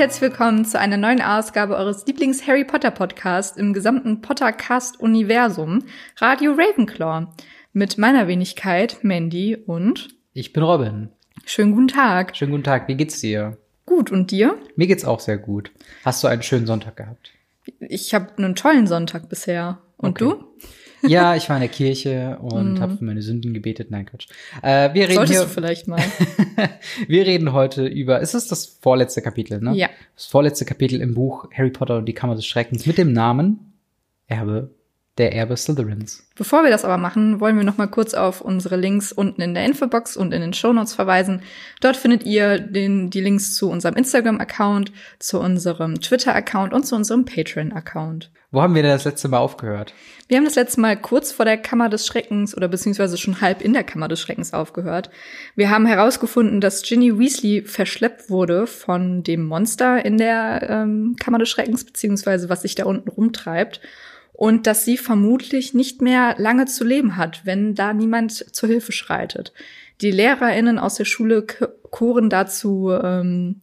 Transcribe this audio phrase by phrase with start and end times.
[0.00, 5.84] herzlich willkommen zu einer neuen Ausgabe eures Lieblings-Harry Potter Podcast im gesamten Pottercast-Universum,
[6.16, 7.26] Radio Ravenclaw.
[7.74, 11.10] Mit meiner Wenigkeit, Mandy und Ich bin Robin.
[11.44, 12.34] schönen guten Tag.
[12.34, 12.88] Schönen guten Tag.
[12.88, 13.58] Wie geht's dir?
[13.84, 14.56] Gut, und dir?
[14.74, 15.70] Mir geht's auch sehr gut.
[16.02, 17.32] Hast du einen schönen Sonntag gehabt?
[17.80, 19.80] Ich habe einen tollen Sonntag bisher.
[19.98, 20.34] Und Okay.
[20.34, 20.44] du?
[21.02, 23.90] Ja, ich war in der Kirche und habe für meine Sünden gebetet.
[23.90, 24.26] Nein, Quatsch.
[24.62, 25.14] Äh, wir reden Mhm.
[25.14, 26.00] Solltest hier, du vielleicht mal.
[27.08, 29.74] wir reden heute über, ist es das vorletzte Kapitel, ne?
[29.74, 29.88] Ja.
[30.14, 33.72] Das vorletzte Kapitel im Buch Harry Potter und die Kammer des Schreckens mit dem Namen
[34.26, 34.70] Erbe,
[35.20, 36.24] der Erbe Slytherins.
[36.34, 39.54] Bevor wir das aber machen, wollen wir noch mal kurz auf unsere Links unten in
[39.54, 41.42] der Infobox und in den Shownotes verweisen.
[41.80, 47.26] Dort findet ihr den, die Links zu unserem Instagram-Account, zu unserem Twitter-Account und zu unserem
[47.26, 48.30] Patreon-Account.
[48.50, 49.94] Wo haben wir denn das letzte Mal aufgehört?
[50.26, 53.60] Wir haben das letzte Mal kurz vor der Kammer des Schreckens oder beziehungsweise schon halb
[53.60, 55.10] in der Kammer des Schreckens aufgehört.
[55.54, 61.38] Wir haben herausgefunden, dass Ginny Weasley verschleppt wurde von dem Monster in der ähm, Kammer
[61.38, 63.80] des Schreckens, beziehungsweise was sich da unten rumtreibt.
[64.40, 68.90] Und dass sie vermutlich nicht mehr lange zu leben hat, wenn da niemand zur Hilfe
[68.90, 69.52] schreitet.
[70.00, 71.44] Die LehrerInnen aus der Schule
[71.90, 73.60] koren dazu ähm,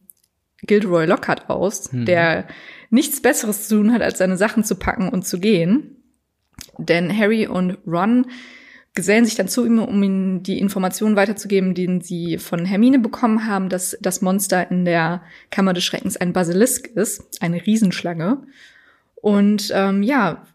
[0.62, 2.46] Gilderoy Lockhart aus, der
[2.92, 5.96] nichts Besseres zu tun hat, als seine Sachen zu packen und zu gehen.
[6.78, 8.28] Denn Harry und Ron
[8.94, 13.48] gesellen sich dann zu ihm, um ihm die Informationen weiterzugeben, die sie von Hermine bekommen
[13.48, 18.44] haben, dass das Monster in der Kammer des Schreckens ein Basilisk ist, eine Riesenschlange.
[19.16, 20.46] Und ähm, ja,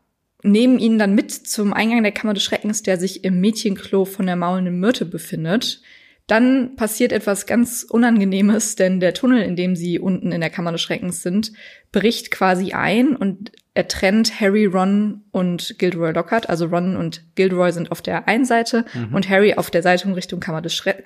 [0.43, 4.27] nehmen ihn dann mit zum Eingang der Kammer des Schreckens, der sich im Mädchenklo von
[4.27, 5.81] der maulenden Myrte befindet.
[6.27, 10.73] Dann passiert etwas ganz Unangenehmes, denn der Tunnel, in dem sie unten in der Kammer
[10.73, 11.53] des Schreckens sind,
[11.91, 16.49] bricht quasi ein und er trennt Harry, Ron und Gilderoy Lockhart.
[16.49, 20.41] Also Ron und Gilderoy sind auf der einen Seite und Harry auf der Seite Richtung
[20.41, 21.03] Kammer des, Schre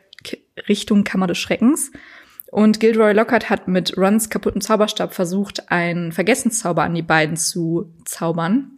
[0.68, 1.92] Richtung Kammer des Schreckens.
[2.50, 7.94] Und Gilderoy Lockhart hat mit Rons kaputten Zauberstab versucht, einen Vergessenszauber an die beiden zu
[8.04, 8.75] zaubern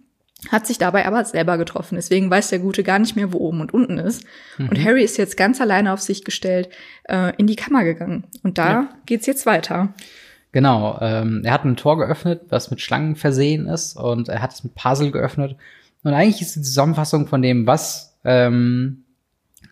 [0.51, 1.97] hat sich dabei aber selber getroffen.
[1.97, 4.25] Deswegen weiß der Gute gar nicht mehr, wo oben und unten ist.
[4.59, 6.69] Und Harry ist jetzt ganz alleine auf sich gestellt
[7.09, 8.25] äh, in die Kammer gegangen.
[8.45, 8.89] Und da Ja.
[9.07, 9.93] geht's jetzt weiter.
[10.53, 14.53] Genau, ähm, er hat ein Tor geöffnet, was mit Schlangen versehen ist und er hat
[14.53, 15.57] es mit Puzzle geöffnet.
[16.05, 19.03] Und eigentlich ist die Zusammenfassung von dem, was, ähm,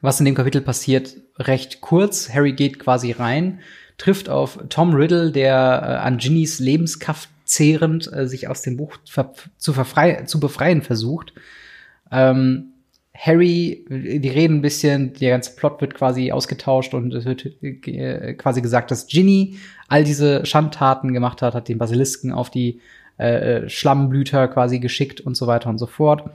[0.02, 2.28] was in dem Kapitel passiert, recht kurz.
[2.34, 3.60] Harry geht quasi rein,
[3.98, 8.96] trifft auf Tom Riddle, der äh, an Ginnys Lebenskraft zehrend äh, sich aus dem Buch
[9.08, 11.32] ver zu, zu befreien versucht.
[12.10, 12.72] Ähm,
[13.18, 18.34] Harry, die reden ein bisschen, der ganze Plot wird quasi ausgetauscht und es wird äh,
[18.34, 19.56] quasi gesagt, dass Ginny
[19.88, 22.80] all diese Schandtaten gemacht hat, hat den Basilisken auf die
[23.16, 26.28] äh, Schlammblüter quasi geschickt und so weiter und so fort.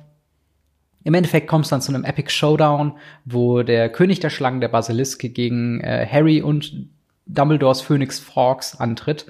[1.04, 2.94] Im Endeffekt kommt es dann zu einem Epic Showdown,
[3.26, 6.90] wo der König der Schlangen, der Basiliske, gegen äh, Harry und
[7.28, 9.26] Dumbledores Phoenix Fawkes antritt,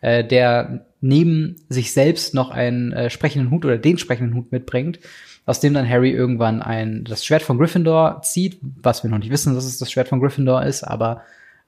[0.00, 5.00] äh, der neben sich selbst noch einen äh, sprechenden Hut oder den sprechenden Hut mitbringt,
[5.44, 9.30] aus dem dann Harry irgendwann ein das Schwert von Gryffindor zieht, was wir noch nicht
[9.30, 11.20] wissen, dass es das Schwert von Gryffindor ist, aber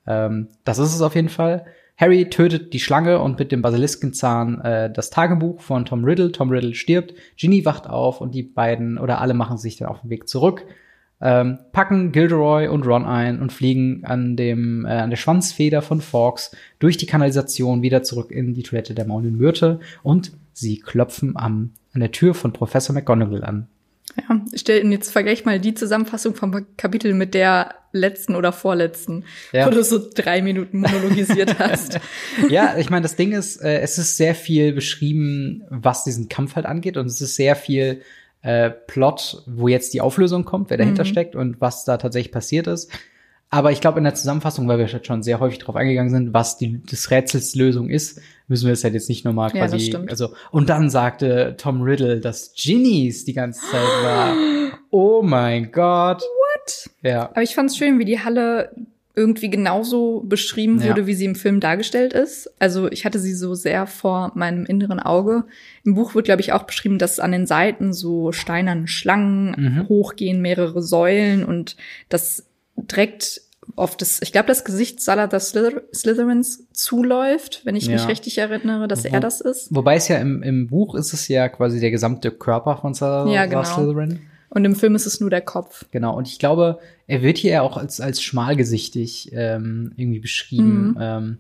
[0.07, 1.67] ähm, das ist es auf jeden Fall.
[1.99, 6.33] Harry tötet die Schlange und mit dem Basiliskenzahn äh, das Tagebuch von Tom Riddle.
[6.33, 10.01] Tom Riddle stirbt, Ginny wacht auf und die beiden oder alle machen sich dann auf
[10.01, 10.65] den Weg zurück,
[11.21, 16.01] ähm, packen Gilderoy und Ron ein und fliegen an dem äh, an der Schwanzfeder von
[16.01, 21.37] Fawkes durch die Kanalisation wieder zurück in die Toilette der maulenden Myrte und sie klopfen
[21.37, 23.69] am an der Tür von Professor McGonagall an.
[24.17, 29.67] Ja, stell, jetzt vergleich mal die Zusammenfassung vom Kapitel mit der letzten oder vorletzten, Ja.
[29.67, 31.99] wo du so drei Minuten monologisiert hast.
[32.49, 36.57] ja, ich meine, das Ding ist, äh, es ist sehr viel beschrieben, was diesen Kampf
[36.57, 36.97] halt angeht.
[36.97, 38.03] Und es ist sehr viel
[38.47, 41.09] äh, Plot, wo jetzt die Auflösung kommt, wer dahinter Mhm.
[41.09, 42.91] steckt und was da tatsächlich passiert ist.
[43.51, 46.57] Aber ich glaube, in der Zusammenfassung, weil wir schon sehr häufig darauf eingegangen sind, was
[46.59, 49.81] die, des Rätsels Lösung ist, müssen wir es halt jetzt nicht nochmal Ja, quasi.
[49.87, 50.11] stimmt.
[50.11, 54.35] also, und dann sagte Tom Riddle, dass Ginny's die ganze Zeit war.
[54.91, 56.23] Oh mein Gott.
[56.23, 56.91] What?
[57.03, 57.29] Ja.
[57.31, 58.71] Aber ich fand's schön, wie die Halle
[59.19, 60.91] irgendwie genauso beschrieben Ja.
[60.91, 62.51] wurde, wie sie im Film dargestellt ist.
[62.59, 65.45] Also ich hatte sie so sehr vor meinem inneren Auge.
[65.85, 69.89] Im Buch wird, glaube ich, auch beschrieben, dass an den Seiten so steinerne Schlangen Mhm.
[69.89, 71.77] hochgehen, mehrere Säulen und
[72.11, 72.45] das
[72.77, 73.41] direkt
[73.75, 78.07] auf das, ich glaube, das Gesicht Salazar Slither Slytherins zuläuft, wenn ich mich Ja.
[78.07, 79.75] richtig erinnere, dass Wo- er das ist.
[79.75, 83.33] Wobei es ja im, im Buch ist es ja quasi der gesamte Körper von Salazar
[83.33, 83.65] Ja, genau.
[83.65, 84.21] Slytherin.
[84.57, 85.85] Und im Film ist es nur der Kopf.
[85.91, 90.93] Genau, und ich glaube, er wird hier auch als, als schmalgesichtig ähm, irgendwie beschrieben.
[90.93, 90.97] Mhm.
[90.99, 91.39] Ähm,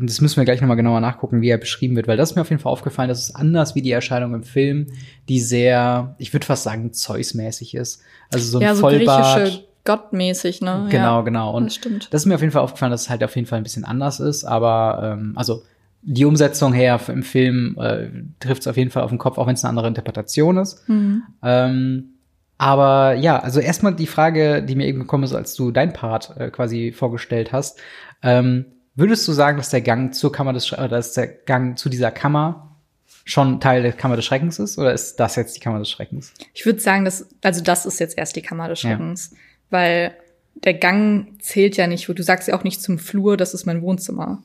[0.00, 2.34] und das müssen wir gleich nochmal genauer nachgucken, wie er beschrieben wird, weil das ist
[2.34, 4.88] mir auf jeden Fall aufgefallen, dass es anders wie die Erscheinung im Film,
[5.28, 8.02] die sehr, ich würde fast sagen, Zeus-mäßig ist.
[8.32, 9.36] Also so ein ja, so Vollbart.
[9.36, 10.88] griechische Gottmäßig, ne?
[10.90, 11.56] Genau, ja, genau.
[11.56, 12.08] Und das stimmt.
[12.12, 13.84] das ist mir auf jeden Fall aufgefallen, dass es halt auf jeden Fall ein bisschen
[13.84, 15.62] anders ist, aber ähm, also
[16.02, 18.08] die Umsetzung her im Film äh,
[18.40, 20.88] trifft es auf jeden Fall auf den Kopf, auch wenn es eine andere Interpretation ist.
[20.88, 21.22] Mhm.
[21.44, 22.14] Ähm,
[22.60, 26.36] aber ja, also erstmal die Frage, die mir eben gekommen ist, als du dein Part
[26.36, 27.78] äh, quasi vorgestellt hast.
[28.22, 31.78] Ähm, würdest du sagen, dass der Gang zur Kammer des Sch oder dass der Gang
[31.78, 32.76] zu dieser Kammer
[33.24, 36.34] schon Teil der Kammer des Schreckens ist oder ist das jetzt die Kammer des Schreckens?
[36.52, 39.38] Ich würde sagen, dass also das ist jetzt erst die Kammer des Schreckens, ja.
[39.70, 40.14] weil
[40.52, 43.80] der Gang zählt ja nicht, du sagst ja auch nicht zum Flur, das ist mein
[43.80, 44.42] Wohnzimmer.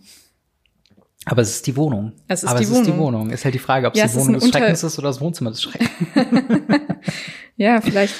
[1.26, 2.14] Aber es ist die Wohnung.
[2.28, 2.82] Es ist Aber die es Wohnung.
[2.84, 3.30] ist die Wohnung.
[3.32, 5.00] Ist halt die Frage, ob es Ja, die es ist Wohnung des Unter- Schreckens ist
[5.00, 5.90] oder das Wohnzimmer des Schreckens.
[7.58, 8.16] Ja, vielleicht,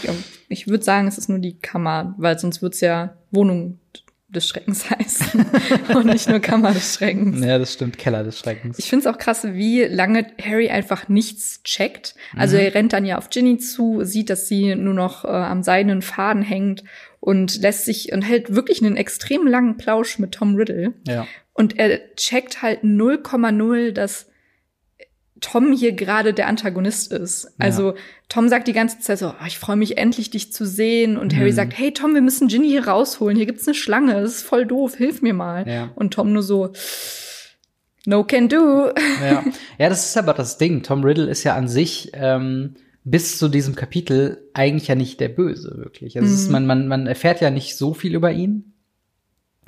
[0.48, 3.80] ich würde sagen, es ist nur die Kammer, weil sonst wird's ja Wohnung
[4.30, 5.46] des Schreckens heißen
[5.94, 7.44] und nicht nur Kammer des Schreckens.
[7.44, 7.98] ja, das stimmt.
[7.98, 8.80] Keller des Schreckens.
[8.80, 12.16] Ich finde es auch krass, wie lange Harry einfach nichts checkt.
[12.36, 12.62] Also Mhm.
[12.64, 16.02] er rennt dann ja auf Ginny zu, sieht, dass sie nur noch äh, am seidenen
[16.02, 16.84] Faden hängt
[17.26, 20.94] und lässt sich und hält wirklich einen extrem langen Plausch mit Tom Riddle.
[21.08, 21.28] ja.
[21.58, 24.28] Und er checkt halt 0,0, dass
[25.40, 27.54] Tom hier gerade der Antagonist ist.
[27.60, 27.94] Also
[28.28, 31.18] Tom sagt die ganze Zeit so, oh, ich freue mich endlich, dich zu sehen.
[31.18, 31.56] Und Harry Mhm.
[31.56, 33.38] sagt, hey Tom, wir müssen Ginny hier rausholen.
[33.38, 34.14] Hier gibt's eine Schlange.
[34.22, 34.96] Das ist voll doof.
[34.96, 35.66] Hilf mir mal.
[35.68, 35.92] Ja.
[35.96, 36.74] Und Tom nur so,
[38.06, 38.90] no can do.
[39.24, 39.44] Ja.
[39.78, 40.84] ja, das ist aber das Ding.
[40.84, 42.76] Tom Riddle ist ja an sich ähm,
[43.06, 46.18] bis zu diesem Kapitel eigentlich ja nicht der Böse, wirklich.
[46.18, 46.52] Also es ist, Mhm.
[46.54, 48.74] man, man, man erfährt ja nicht so viel über ihn.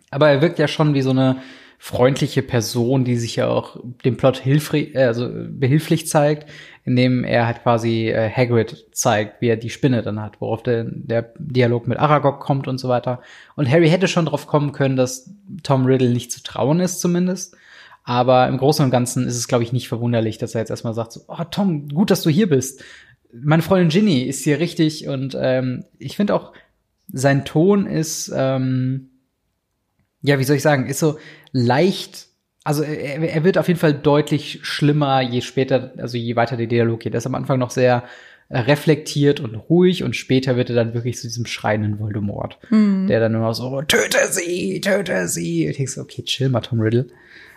[0.09, 1.37] Aber er wirkt ja schon wie so eine
[1.79, 6.49] freundliche Person, die sich ja auch dem Plot hilfri äh, also behilflich zeigt,
[6.85, 10.85] indem er halt quasi äh, Hagrid zeigt, wie er die Spinne dann hat, worauf der,
[10.89, 13.21] der Dialog mit Aragog kommt und so weiter.
[13.55, 15.29] Und Harry hätte schon drauf kommen können, dass
[15.61, 17.55] Tom Riddle nicht zu trauen ist zumindest.
[18.03, 20.93] Aber im Großen und Ganzen ist es, glaube ich, nicht verwunderlich, dass er jetzt erstmal
[20.93, 22.81] sagt, so, oh Tom, gut, dass du hier bist.
[23.33, 26.53] Meine Freundin Ginny ist hier richtig und ähm, ich finde auch,
[27.11, 29.09] sein Ton ist, ähm,
[30.21, 31.17] ja, wie soll ich sagen, ist so
[31.51, 32.27] leicht,
[32.63, 36.67] also er, er wird auf jeden Fall deutlich schlimmer, je später, also je weiter der
[36.67, 37.13] Dialog geht.
[37.13, 38.03] Er ist am Anfang noch sehr
[38.49, 43.07] reflektiert und ruhig und später wird er dann wirklich zu diesem schreienden Voldemort, Mhm.
[43.07, 45.67] der dann nur noch so, töte sie, töte sie.
[45.67, 47.07] Ich denk so, okay, chill mal, Tom Riddle.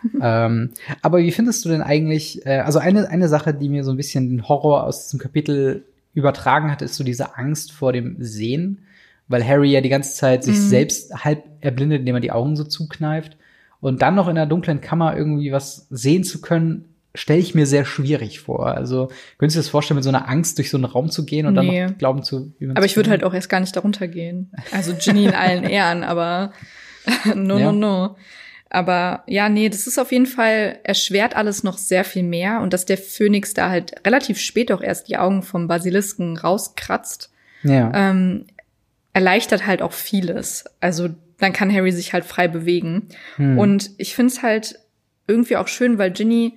[0.23, 0.71] ähm,
[1.03, 3.97] aber wie findest du denn eigentlich, äh, also eine, eine Sache, die mir so ein
[3.97, 5.85] bisschen den Horror aus diesem Kapitel
[6.15, 8.79] übertragen hat, ist so diese Angst vor dem Sehen,
[9.29, 10.61] weil Harry ja die ganze Zeit sich Mhm.
[10.69, 13.37] selbst halb erblindet, indem er die Augen so zukneift.
[13.81, 17.67] Und dann noch in einer dunklen Kammer irgendwie was sehen zu können, stelle ich mir
[17.67, 18.67] sehr schwierig vor.
[18.69, 19.09] Also
[19.39, 21.47] könntest du dir das vorstellen, mit so einer Angst durch so einen Raum zu gehen
[21.47, 21.81] und Nee.
[21.81, 24.07] dann noch glauben zu, wie Aber zu ich würde halt auch erst gar nicht darunter
[24.09, 24.51] gehen.
[24.71, 26.53] Also Ginny in allen Ehren, aber
[27.35, 27.73] no, Ja.
[27.73, 28.17] no, no.
[28.73, 32.61] Aber ja, nee, das ist auf jeden Fall, erschwert alles noch sehr viel mehr.
[32.61, 37.33] Und dass der Phönix da halt relativ spät auch erst die Augen vom Basilisken rauskratzt,
[37.65, 37.91] Ja.
[37.93, 38.47] ähm,
[39.13, 40.65] erleichtert halt auch vieles.
[40.79, 41.09] Also
[41.39, 43.09] dann kann Harry sich halt frei bewegen.
[43.37, 43.59] Hm.
[43.59, 44.79] Und ich finde es halt
[45.27, 46.57] irgendwie auch schön, weil Ginny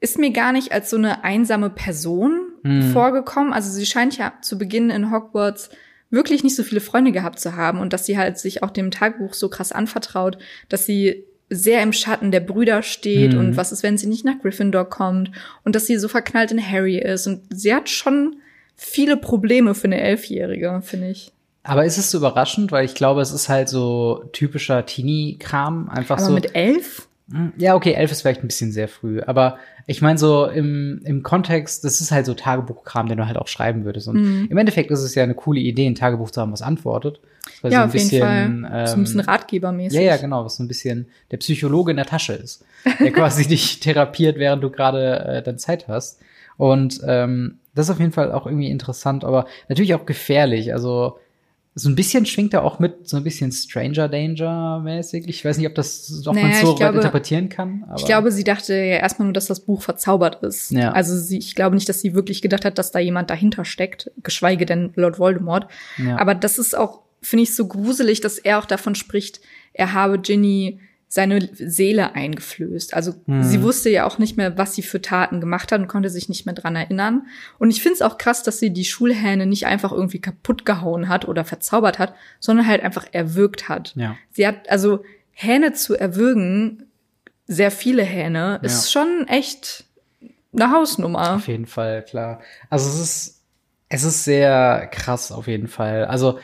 [0.00, 2.92] ist mir gar nicht als so eine einsame Person Hm.
[2.92, 3.52] vorgekommen.
[3.54, 5.70] Also sie scheint ja zu Beginn in Hogwarts
[6.10, 8.90] wirklich nicht so viele Freunde gehabt zu haben und dass sie halt sich auch dem
[8.90, 10.36] Tagebuch so krass anvertraut,
[10.68, 13.38] dass sie sehr im Schatten der Brüder steht Hm.
[13.40, 15.30] und was ist, wenn sie nicht nach Gryffindor kommt
[15.64, 18.36] und dass sie so verknallt in Harry ist und sie hat schon
[18.76, 21.32] viele Probleme für eine Elfjährige, finde ich.
[21.62, 26.16] Aber ist es so überraschend, weil ich glaube, es ist halt so typischer Teenie-Kram, einfach
[26.18, 26.32] Aber so.
[26.32, 27.06] mit elf?
[27.32, 31.00] Hm, Ja, okay, elf ist vielleicht ein bisschen sehr früh, aber ich meine so im,
[31.04, 34.08] im Kontext, das ist halt so Tagebuchkram, den du halt auch schreiben würdest.
[34.08, 34.48] Und Mhm.
[34.50, 37.20] im Endeffekt ist es ja eine coole Idee, ein Tagebuch zu haben, was antwortet.
[37.62, 38.86] Was Ja, so ein auf jeden bisschen, Fall.
[38.86, 39.98] so ein bisschen ähm, ratgebermäßig.
[39.98, 42.64] Ja, ja, genau, was so ein bisschen der Psychologe in der Tasche ist,
[43.00, 46.20] der quasi dich therapiert, während du gerade äh, dann Zeit hast.
[46.56, 50.72] Und ähm, das ist auf jeden Fall auch irgendwie interessant, aber natürlich auch gefährlich.
[50.72, 51.18] Also
[51.74, 55.28] so ein bisschen schwingt er auch mit so ein bisschen Stranger Danger mäßig.
[55.28, 57.84] Ich weiß nicht, ob das ob man Naja, so ich glaube- interpretieren kann.
[57.96, 60.72] Ich glaube, sie dachte ja erstmal nur, dass das Buch verzaubert ist.
[60.72, 60.92] Ja.
[60.92, 64.10] Also sie, ich glaube nicht, dass sie wirklich gedacht hat, dass da jemand dahinter steckt,
[64.22, 65.68] geschweige denn Lord Voldemort.
[65.98, 66.18] ja.
[66.18, 69.40] Aber das ist auch, finde ich, so gruselig, dass er auch davon spricht,
[69.72, 70.80] er habe Ginny
[71.12, 72.94] seine Seele eingeflößt.
[72.94, 73.42] Also Mhm.
[73.42, 76.28] sie wusste ja auch nicht mehr, was sie für Taten gemacht hat und konnte sich
[76.28, 77.26] nicht mehr dran erinnern.
[77.58, 81.08] Und ich finde es auch krass, dass sie die Schulhähne nicht einfach irgendwie kaputt gehauen
[81.08, 83.92] hat oder verzaubert hat, sondern halt einfach erwürgt hat.
[83.96, 84.16] ja.
[84.30, 86.86] Sie hat also Hähne zu erwürgen,
[87.48, 89.84] sehr viele Hähne, ist schon echt
[90.52, 91.34] eine Hausnummer.
[91.34, 92.40] Auf jeden Fall, klar.
[92.68, 93.42] Also es ist,
[93.88, 96.04] es ist sehr krass auf jeden Fall.
[96.04, 96.38] Also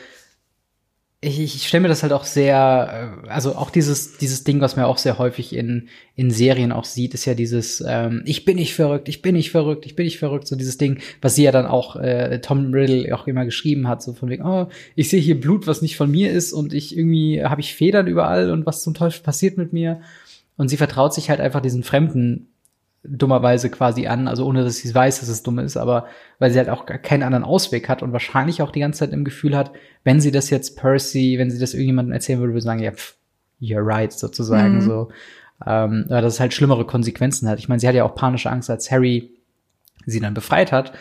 [1.27, 4.77] ich, ich stelle mir das halt auch sehr, äh, also auch dieses, dieses Ding, was
[4.77, 8.57] man auch sehr häufig in, in Serien auch sieht, ist ja dieses, ähm, ich bin
[8.57, 11.43] nicht verrückt, ich bin nicht verrückt, ich bin nicht verrückt, so dieses Ding, was sie
[11.43, 15.09] ja dann auch, äh, Tom Riddle auch immer geschrieben hat, so von wegen, oh, ich
[15.09, 18.51] sehe hier Blut, was nicht von mir ist und ich irgendwie habe ich Federn überall
[18.51, 20.01] und was zum Teufel passiert mit mir.
[20.57, 22.49] Und sie vertraut sich halt einfach diesen Fremden
[23.09, 26.07] dummerweise quasi an, also ohne dass sie weiß, dass es dumm ist, aber
[26.39, 29.25] weil sie halt auch keinen anderen Ausweg hat und wahrscheinlich auch die ganze Zeit im
[29.25, 29.73] Gefühl hat,
[30.05, 32.93] wenn sie das jetzt Percy, wenn sie das irgendjemandem erzählen würde, würde sie sagen, ja,
[32.93, 33.15] pff,
[33.61, 34.81] you're right, sozusagen, mhm.
[34.83, 35.09] so.
[35.65, 37.59] Ähm, aber das ist halt schlimmere Konsequenzen hat.
[37.59, 39.35] Ich meine, sie hat ja auch panische Angst, als Harry
[40.05, 40.93] sie dann befreit hat,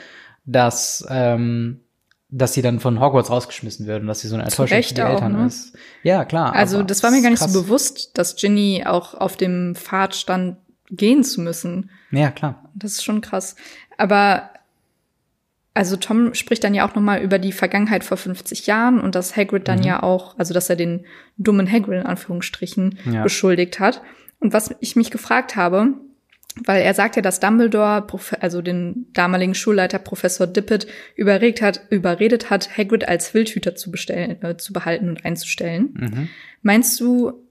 [0.45, 1.81] dass, ähm,
[2.29, 5.01] dass sie dann von Hogwarts rausgeschmissen wird und dass sie so eine Enttäuschung für die
[5.03, 5.47] auch, Eltern ne?
[5.47, 5.77] ist.
[6.03, 6.53] Ja, klar.
[6.53, 7.51] Also das war mir gar nicht krass.
[7.51, 10.57] so bewusst, dass Ginny auch auf dem Pfad stand,
[10.89, 11.89] gehen zu müssen.
[12.11, 12.69] Ja, klar.
[12.75, 13.55] Das ist schon krass.
[13.97, 14.49] Aber
[15.75, 19.13] also Tom spricht dann ja auch noch mal über die Vergangenheit vor 50 Jahren und
[19.13, 19.85] dass Hagrid dann mhm.
[19.85, 21.05] ja auch, also dass er den
[21.37, 23.23] dummen Hagrid in Anführungsstrichen ja.
[23.23, 24.01] beschuldigt hat.
[24.39, 25.93] Und was ich mich gefragt habe,
[26.63, 28.07] weil er sagt ja, dass Dumbledore,
[28.39, 30.87] also den damaligen Schulleiter Professor Dippet,
[31.17, 35.89] überredet hat, überredet hat, Hagrid als Wildhüter zu bestellen, äh, zu behalten und einzustellen.
[35.93, 36.29] Mhm.
[36.61, 37.44] Meinst du,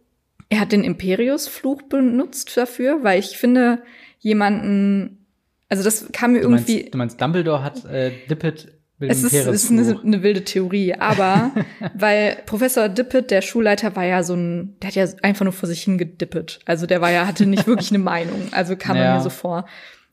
[0.55, 3.83] er hat den Imperius-Fluch benutzt dafür, weil ich finde,
[4.21, 5.27] jemanden,
[5.69, 6.75] also das kam mir du irgendwie.
[6.75, 11.51] Meinst, du meinst, Dumbledore hat äh, Dippet es ist, ist eine, eine, wilde Theorie, aber
[11.95, 15.69] weil Professor Dippet, der Schulleiter, war ja so ein, der hat ja einfach nur vor
[15.69, 16.61] sich hingedippet.
[16.65, 18.49] Also der war ja, hatte nicht wirklich eine Meinung.
[18.53, 19.03] Also kam ja.
[19.03, 19.67] er mir so vor.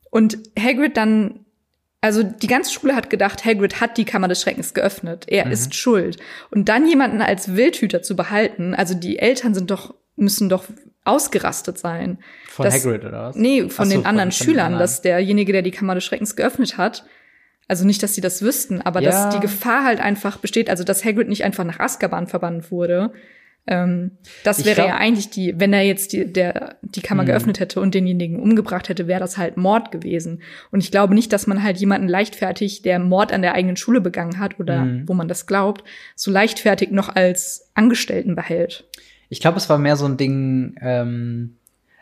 [0.10, 1.46] Und Hagrid dann,
[2.02, 5.26] also die ganze Schule hat gedacht, Hagrid hat die Kammer des Schreckens geöffnet.
[5.28, 5.52] Er mhm.
[5.52, 6.18] ist schuld.
[6.50, 10.66] Und dann jemanden als Wildhüter zu behalten, also die Eltern sind doch müssen doch
[11.04, 12.20] ausgerastet sein.
[12.48, 13.36] Von dass, Hagrid oder was?
[13.36, 16.78] Nee, von so, den anderen von, Schülern, dass derjenige, der die Kammer des Schreckens geöffnet
[16.78, 17.04] hat,
[17.68, 19.10] also nicht, dass sie das wüssten, aber ja.
[19.10, 23.13] dass die Gefahr halt einfach besteht, also dass Hagrid nicht einfach nach Azkaban verbannt wurde.
[23.68, 24.12] Ähm,
[24.44, 27.28] das ich wäre glaub, ja eigentlich die, wenn er jetzt die, der, die Kammer mh.
[27.28, 30.42] geöffnet hätte und denjenigen umgebracht hätte, wäre das halt Mord gewesen.
[30.72, 34.01] Und ich glaube nicht, dass man halt jemanden leichtfertig, der Mord an der eigenen Schule
[34.01, 35.04] begangen hat oder mh.
[35.06, 35.84] wo man das glaubt,
[36.16, 38.86] so leichtfertig noch als Angestellten behält.
[39.32, 41.56] Ich glaube, es war mehr so ein Ding, ähm,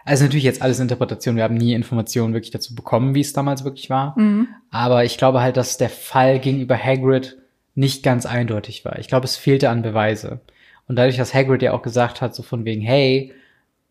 [0.03, 3.63] also natürlich jetzt alles Interpretation, wir haben nie Informationen wirklich dazu bekommen, wie es damals
[3.63, 4.17] wirklich war.
[4.17, 4.47] Mhm.
[4.71, 7.37] Aber ich glaube halt, dass der Fall gegenüber Hagrid
[7.75, 8.97] nicht ganz eindeutig war.
[8.97, 10.41] Ich glaube, es fehlte an Beweise.
[10.87, 13.31] Und dadurch, dass Hagrid ja auch gesagt hat, so von wegen, hey,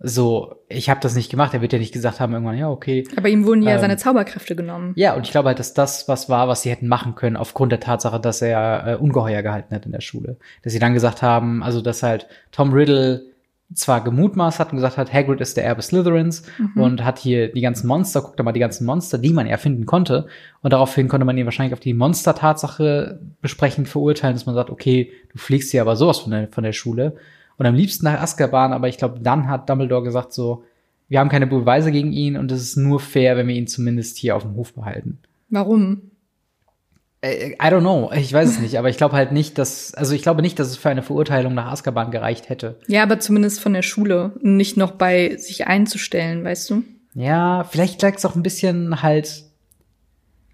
[0.00, 3.04] so, ich habe das nicht gemacht, er wird ja nicht gesagt haben irgendwann, ja, okay.
[3.16, 4.92] Aber ihm wurden ja ähm, seine Zauberkräfte genommen.
[4.96, 7.72] Ja, und ich glaube halt, dass das was war, was sie hätten machen können, aufgrund
[7.72, 10.36] der Tatsache, dass er äh, ungeheuer gehalten hat in der Schule.
[10.62, 13.27] Dass sie dann gesagt haben, also dass halt Tom Riddle
[13.74, 16.80] zwar gemutmaßt hat und gesagt hat, Hagrid ist der Erbe Slytherins mhm.
[16.80, 19.84] und hat hier die ganzen Monster, guckt da mal die ganzen Monster, die man erfinden
[19.84, 20.26] konnte.
[20.62, 25.12] Und daraufhin konnte man ihn wahrscheinlich auf die Monster-Tatsache besprechend verurteilen, dass man sagt, okay,
[25.32, 27.16] du fliegst hier aber sowas von der, von der Schule.
[27.58, 30.64] Und am liebsten nach Azkaban, aber ich glaube, dann hat Dumbledore gesagt so,
[31.08, 34.16] wir haben keine Beweise gegen ihn und es ist nur fair, wenn wir ihn zumindest
[34.16, 35.18] hier auf dem Hof behalten.
[35.50, 36.10] Warum?
[37.20, 40.14] Äh, I don't know, ich weiß es nicht, aber ich glaube halt nicht, dass, also
[40.14, 42.78] ich glaube nicht, dass es für eine Verurteilung nach Azkaban gereicht hätte.
[42.86, 46.82] Ja, aber zumindest von der Schule, nicht noch bei sich einzustellen, weißt du?
[47.14, 49.44] Ja, vielleicht lag es auch ein bisschen halt,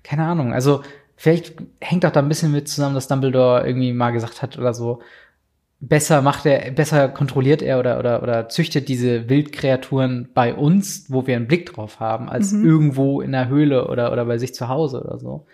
[0.03, 0.83] keine Ahnung, also
[1.17, 4.73] vielleicht hängt auch da ein bisschen mit zusammen, dass Dumbledore irgendwie mal gesagt hat oder
[4.73, 5.03] so,
[5.81, 11.27] besser macht er, besser kontrolliert er oder, oder, oder züchtet diese Wildkreaturen bei uns, wo
[11.27, 12.67] wir einen Blick drauf haben, als mhm.
[12.67, 15.47] irgendwo in der Höhle oder, oder bei sich zu Hause oder so.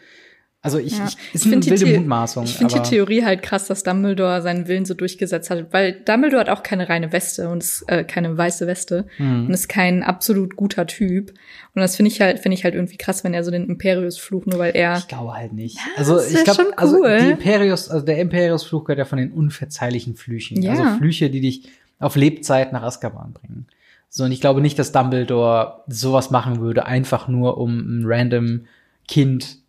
[0.62, 1.06] Also ich, ja.
[1.06, 2.44] ich ich wilde die, Mutmaßung.
[2.44, 6.40] Ich finde die Theorie halt krass, dass Dumbledore seinen Willen so durchgesetzt hat, weil Dumbledore
[6.40, 9.46] hat auch keine reine Weste und ist äh, keine weiße Weste mhm.
[9.46, 11.32] und ist kein absolut guter Typ.
[11.74, 14.44] Und das finde ich halt finde ich halt irgendwie krass, wenn er so den Imperius-Fluch
[14.44, 14.98] nur weil er.
[14.98, 15.76] Ich glaube halt nicht.
[15.76, 16.74] Ja, also ich glaube, cool.
[16.76, 20.72] also die Imperius, also der Imperius-Fluch gehört ja von den unverzeihlichen Flüchen, ja.
[20.72, 23.66] also Flüche, die dich auf Lebzeit nach Azkaban bringen.
[24.10, 28.66] So und ich glaube nicht, dass Dumbledore sowas machen würde, einfach nur um ein random
[29.08, 29.60] Kind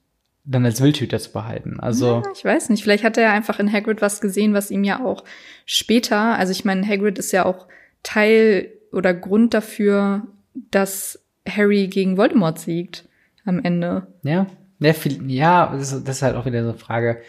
[0.44, 1.80] dann als Wildhüter zu behalten.
[1.80, 4.84] Also ja, ich weiß nicht, vielleicht hat er einfach in Hagrid was gesehen, was ihm
[4.84, 5.24] ja auch
[5.66, 7.68] später, also ich meine, Hagrid ist ja auch
[8.04, 13.08] Teil oder Grund dafür, dass Harry gegen Voldemort siegt
[13.46, 14.08] am Ende.
[14.24, 14.48] Ja,
[14.80, 17.22] ja, viel, ja das, ist, das ist halt auch wieder so eine Frage.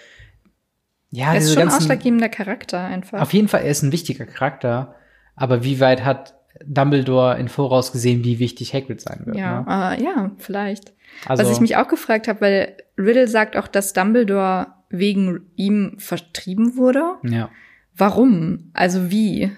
[1.11, 3.21] Ja, er ist schon ein ausschlaggebender Charakter einfach.
[3.21, 4.95] Auf jeden Fall, er ist ein wichtiger Charakter,
[5.37, 6.35] aber wie weit hat
[6.67, 9.37] Dumbledore in Voraus gesehen, wie wichtig Hagrid sein wird?
[9.37, 9.99] Ja, ne?
[9.99, 10.93] uh, ja, vielleicht.
[11.27, 15.97] Also, Was ich mich auch gefragt habe, weil Riddle sagt auch, dass Dumbledore wegen ihm
[15.99, 17.03] vertrieben wurde.
[17.23, 17.51] Ja.
[17.97, 18.71] Warum?
[18.73, 19.51] Also wie?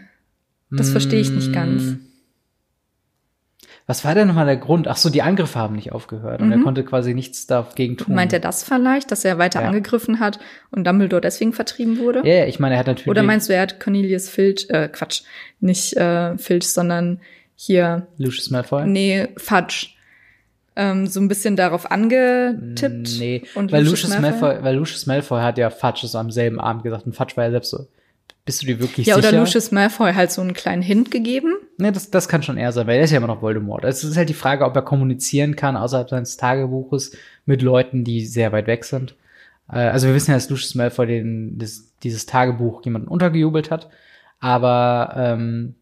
[0.71, 1.97] Das verstehe ich nicht ganz.
[3.87, 4.89] Was war denn nochmal der Grund?
[4.89, 6.65] Ach so, die Angriffe haben nicht aufgehört und er mhm.
[6.65, 8.15] konnte quasi nichts dagegen tun.
[8.15, 9.69] Meint er das vielleicht, dass er weiter ja.
[9.69, 10.39] angegriffen hat
[10.71, 12.21] und Dumbledore deswegen vertrieben wurde?
[12.21, 13.09] Ja, yeah, ich meine, er hat natürlich.
[13.09, 15.23] Oder meinst du, er hat Cornelius Filch, äh, Quatsch,
[15.61, 17.21] nicht äh, Filch, sondern
[17.57, 18.07] hier.
[18.17, 18.87] Lucius Malfoy?
[18.87, 19.89] Nee, Fudge
[20.77, 23.19] ähm, so ein bisschen darauf angetippt.
[23.19, 26.61] Nee, und weil Lucius, Malfoy, Malfoy, weil Lucius Malfoy hat ja Fudge so am selben
[26.61, 27.87] Abend gesagt und Fudge war ja selbst so
[28.45, 29.29] bist du dir wirklich Ja, sicher?
[29.29, 31.55] oder Lucius Malfoy halt so einen kleinen Hint gegeben.
[31.79, 33.85] Ne, das, das kann schon eher sein, weil er ist ja immer noch Voldemort.
[33.85, 38.25] Es ist halt die Frage, ob er kommunizieren kann außerhalb seines Tagebuches mit Leuten, die
[38.27, 39.15] sehr weit weg sind.
[39.71, 43.89] Äh, also wir wissen ja, dass Lucius Malfoy den, das, dieses Tagebuch jemanden untergejubelt hat.
[44.41, 45.75] Aber ähm,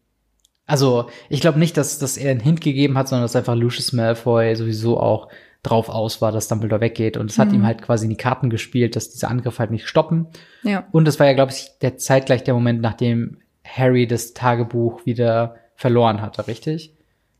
[0.65, 3.91] also ich glaube nicht, dass, dass er einen Hint gegeben hat, sondern dass einfach Lucius
[3.91, 5.27] Malfoy sowieso auch
[5.63, 7.15] drauf aus war, dass Dumbledore weggeht.
[7.17, 7.55] Und es hat Mhm.
[7.55, 10.27] ihm halt quasi in die Karten gespielt, dass diese Angriffe halt nicht stoppen.
[10.63, 10.85] Ja.
[10.91, 15.55] Und das war ja, glaube ich, der zeitgleich der Moment, nachdem Harry das Tagebuch wieder
[15.75, 16.93] verloren hatte, richtig?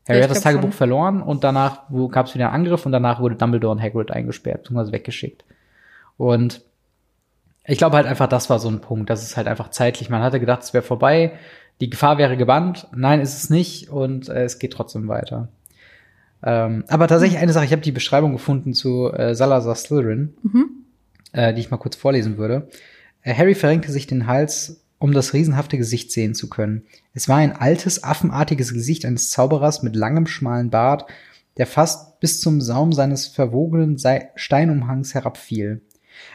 [0.08, 0.72] Harry Ja, hat das Tagebuch schon.
[0.72, 4.62] verloren und danach gab es wieder einen Angriff und danach wurde Dumbledore und Hagrid eingesperrt,
[4.64, 5.44] beziehungsweise weggeschickt.
[6.16, 6.62] Und
[7.66, 10.10] ich glaube halt einfach, das war so ein Punkt, das ist halt einfach zeitlich.
[10.10, 11.32] Man hatte gedacht, es wäre vorbei,
[11.80, 12.86] die Gefahr wäre gebannt.
[12.94, 15.48] Nein, ist es nicht und äh, es geht trotzdem weiter.
[16.44, 20.66] Ähm, aber tatsächlich eine Sache, ich habe die Beschreibung gefunden zu äh, Salazar Slytherin Mhm.
[21.32, 22.68] äh, die ich mal kurz vorlesen würde.
[23.22, 26.82] Äh, Harry verrenkte sich den Hals, um das riesenhafte Gesicht sehen zu können.
[27.14, 31.06] Es war ein altes, affenartiges Gesicht eines Zauberers mit langem, schmalen Bart,
[31.56, 35.80] der fast bis zum Saum seines verwogenen Sei- Steinumhangs herabfiel.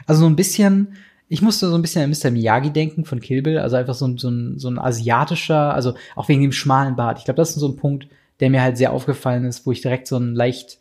[0.07, 0.93] Also so ein bisschen,
[1.27, 2.31] ich musste so ein bisschen an Mr.
[2.31, 5.93] Miyagi denken von Kill Bill, also einfach so ein, so ein, so ein asiatischer, also
[6.15, 7.19] auch wegen dem schmalen Bart.
[7.19, 8.07] Ich glaube, das ist so ein Punkt,
[8.39, 10.79] der mir halt sehr aufgefallen ist, wo ich direkt so ein leicht,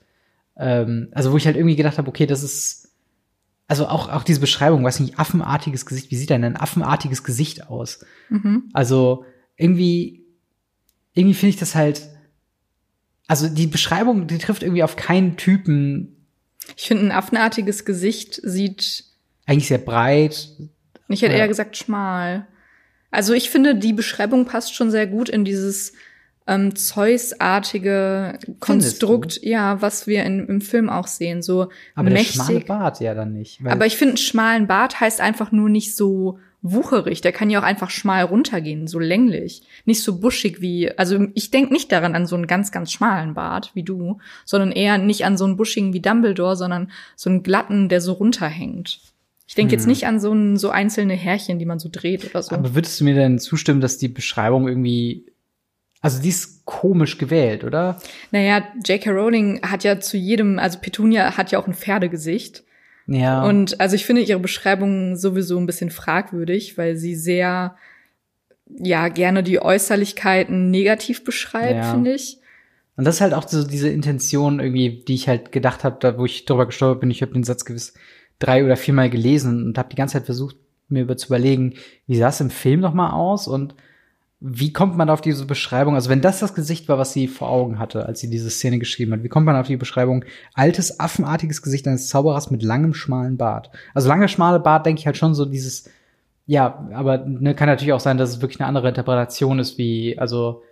[0.56, 2.90] ähm, also wo ich halt irgendwie gedacht habe, okay, das ist,
[3.66, 7.68] also auch, auch diese Beschreibung, weiß nicht, affenartiges Gesicht, wie sieht denn ein affenartiges Gesicht
[7.68, 8.04] aus?
[8.30, 8.70] Mhm.
[8.72, 9.24] Also
[9.56, 10.24] irgendwie,
[11.14, 12.08] irgendwie finde ich das halt,
[13.26, 16.16] also die Beschreibung, die trifft irgendwie auf keinen Typen,
[16.76, 19.04] Ich finde, ein affenartiges Gesicht sieht,
[19.46, 20.48] eigentlich sehr breit.
[21.08, 22.46] ich hätte eher gesagt schmal.
[23.10, 25.94] Also ich finde, die Beschreibung passt schon sehr gut in dieses
[26.48, 31.42] ähm, Zeus-artige Konstrukt, ja, was wir in, im Film auch sehen.
[31.42, 32.68] So Aber der schmale mächtig.
[32.68, 33.60] Bart ja dann nicht.
[33.64, 37.20] Aber ich finde, einen schmalen Bart heißt einfach nur nicht so wucherig.
[37.20, 39.62] Der kann ja auch einfach schmal runtergehen, so länglich.
[39.84, 43.34] Nicht so buschig wie, also ich denke nicht daran an so einen ganz, ganz schmalen
[43.34, 47.42] Bart wie du, sondern eher nicht an so einen buschigen wie Dumbledore, sondern so einen
[47.44, 49.00] glatten, der so runterhängt.
[49.46, 49.88] Ich denke jetzt Hm.
[49.90, 52.54] nicht an so, ein, so einzelne Härchen, die man so dreht oder so.
[52.54, 55.26] aber würdest du mir denn zustimmen, dass die Beschreibung irgendwie,
[56.00, 58.00] also die ist komisch gewählt, oder?
[58.30, 59.10] naja, J.K.
[59.10, 62.64] Rowling hat ja zu jedem, also Petunia hat ja auch ein Pferdegesicht.
[63.06, 63.42] Ja.
[63.44, 67.74] Und also ich finde ihre Beschreibung sowieso ein bisschen fragwürdig, weil sie sehr,
[68.78, 71.90] ja, gerne die Äußerlichkeiten negativ beschreibt, Ja.
[71.92, 72.38] finde ich.
[72.96, 76.18] Und das ist halt auch so diese Intention irgendwie, die ich halt gedacht habe, da
[76.18, 77.10] wo ich drüber gestolpert bin.
[77.10, 77.94] Ich habe den Satz gewiss
[78.40, 80.56] drei oder viermal gelesen und habe die ganze Zeit versucht,
[80.88, 81.74] mir über zu überlegen,
[82.06, 83.74] wie sah es im Film noch mal aus und
[84.40, 85.94] wie kommt man auf diese Beschreibung?
[85.96, 88.78] Also wenn das das Gesicht war, was sie vor Augen hatte, als sie diese Szene
[88.78, 90.24] geschrieben hat, wie kommt man auf die Beschreibung?
[90.54, 93.70] Altes, affenartiges Gesicht eines Zauberers mit langem, schmalen Bart.
[93.94, 95.90] Also lange, schmale Bart, denke ich halt schon so dieses,
[96.46, 100.16] ja, aber ne, kann natürlich auch sein, dass es wirklich eine andere Interpretation ist, wie,
[100.18, 100.62] also,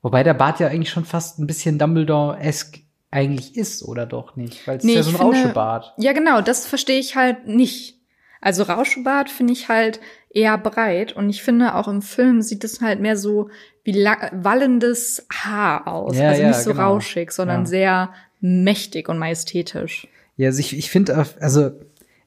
[0.00, 2.80] wobei der Bart ja eigentlich schon fast ein bisschen Dumbledore-esque
[3.10, 4.66] eigentlich ist, oder doch nicht?
[4.66, 5.92] Weil es Nee, ist ja so ein finde- Rauschebart.
[5.98, 7.99] Ja, genau, das verstehe ich halt nicht.
[8.40, 10.00] Also Rauschebart finde ich halt
[10.30, 13.50] eher breit und ich finde auch im Film sieht es halt mehr so
[13.84, 16.16] wie wallendes Haar aus.
[16.16, 16.94] Ja, also ja, nicht so genau.
[16.94, 17.66] rauschig, sondern Ja.
[17.66, 20.06] sehr mächtig und majestätisch.
[20.36, 21.72] Ja, also ich, ich finde, also,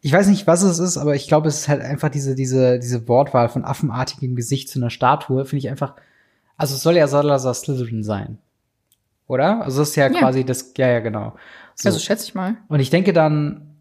[0.01, 2.77] ich weiß nicht, was es ist, aber ich glaube, es ist halt einfach diese, diese,
[2.79, 5.95] diese Wortwahl von affenartigem Gesicht zu einer Statue, finde ich einfach,
[6.57, 8.37] also es soll ja Salazar Slytherin sein.
[9.27, 9.63] Oder?
[9.63, 10.19] Also das ist ja, Ja.
[10.19, 11.33] quasi das, ja, ja, genau.
[11.75, 11.89] So.
[11.89, 12.55] Also schätze ich mal.
[12.67, 13.77] Und ich denke dann,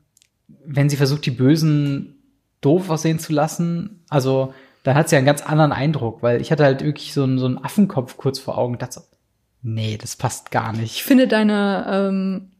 [0.64, 2.21] wenn sie versucht, die Bösen
[2.62, 6.64] doof aussehen zu lassen, also dann hat sie einen ganz anderen Eindruck, weil ich hatte
[6.64, 9.00] halt wirklich so einen, so einen Affenkopf kurz vor Augen und dachte so,
[9.62, 11.02] nee, das passt gar Ich nicht.
[11.04, 12.50] finde deine, ähm,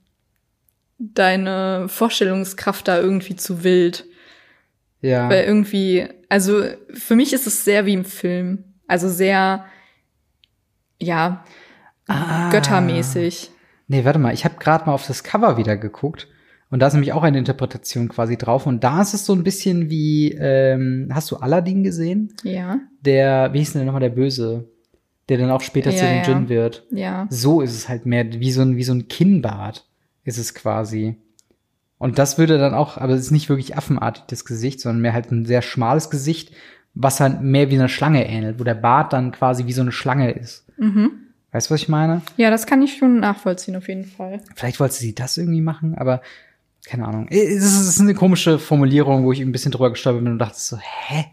[0.99, 4.05] deine Vorstellungskraft da irgendwie zu wild.
[5.01, 5.29] Ja.
[5.29, 6.63] Weil irgendwie, also
[6.95, 8.65] für mich ist es sehr wie im Film.
[8.87, 9.65] Also sehr,
[11.01, 11.45] ja,
[12.09, 12.51] Ah.
[12.51, 13.51] göttermäßig.
[13.89, 16.29] Nee, warte mal, ich habe gerade mal auf das Cover wieder geguckt
[16.73, 19.45] und da ist nämlich auch eine Interpretation quasi drauf und da ist es so ein
[19.45, 22.33] bisschen wie, ähm, hast du Aladdin gesehen?
[22.43, 24.69] Ja, Der, wie hieß denn nochmal der Böse,
[25.29, 26.23] der dann auch später zu Ja, dem ja.
[26.25, 26.85] Djinn wird.
[26.91, 27.27] ja.
[27.31, 29.87] So ist es halt mehr wie so ein, wie so ein Kinnbart
[30.25, 31.17] ist es quasi.
[31.99, 35.13] Und das würde dann auch, aber es ist nicht wirklich affenartig, das Gesicht, sondern mehr
[35.13, 36.53] halt ein sehr schmales Gesicht,
[36.95, 39.93] was halt mehr wie einer Schlange ähnelt, wo der Bart dann quasi wie so eine
[39.93, 40.67] Schlange ist.
[40.79, 41.11] Mhm.
[41.53, 42.23] Weißt du, was ich meine?
[42.37, 44.41] Ja, das kann ich schon nachvollziehen, auf jeden Fall.
[44.57, 46.23] Vielleicht wollte sie das irgendwie machen, aber
[46.87, 47.29] keine Ahnung.
[47.31, 50.39] Es ist, es ist eine komische Formulierung, wo ich ein bisschen drüber gestolpert bin und
[50.39, 51.27] dachte so, hä?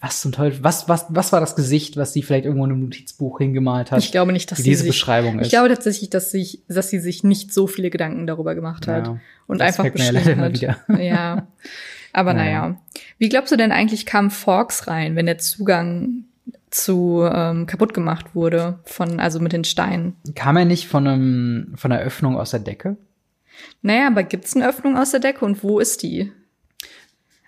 [0.00, 0.62] Was zum Teufel?
[0.62, 3.98] Was, was, was war das Gesicht, was sie vielleicht irgendwo in einem Notizbuch hingemalt hat?
[3.98, 5.46] Ich glaube nicht, dass wie sie diese sich, Beschreibung ist.
[5.46, 9.06] Ich glaube tatsächlich, dass, sich, dass sie sich nicht so viele Gedanken darüber gemacht hat
[9.06, 10.58] Ja, und einfach beschrieben hat.
[10.60, 11.46] Ja.
[12.12, 12.68] Aber Naja.
[12.68, 12.80] naja.
[13.18, 16.24] Wie glaubst du denn eigentlich kam Forks rein, wenn der Zugang
[16.70, 20.14] zu ähm, kaputt gemacht wurde von also mit den Steinen?
[20.34, 22.96] Kam er nicht von einem von einer Öffnung aus der Decke?
[23.82, 26.32] Naja, aber gibt's eine Öffnung aus der Decke und wo ist die?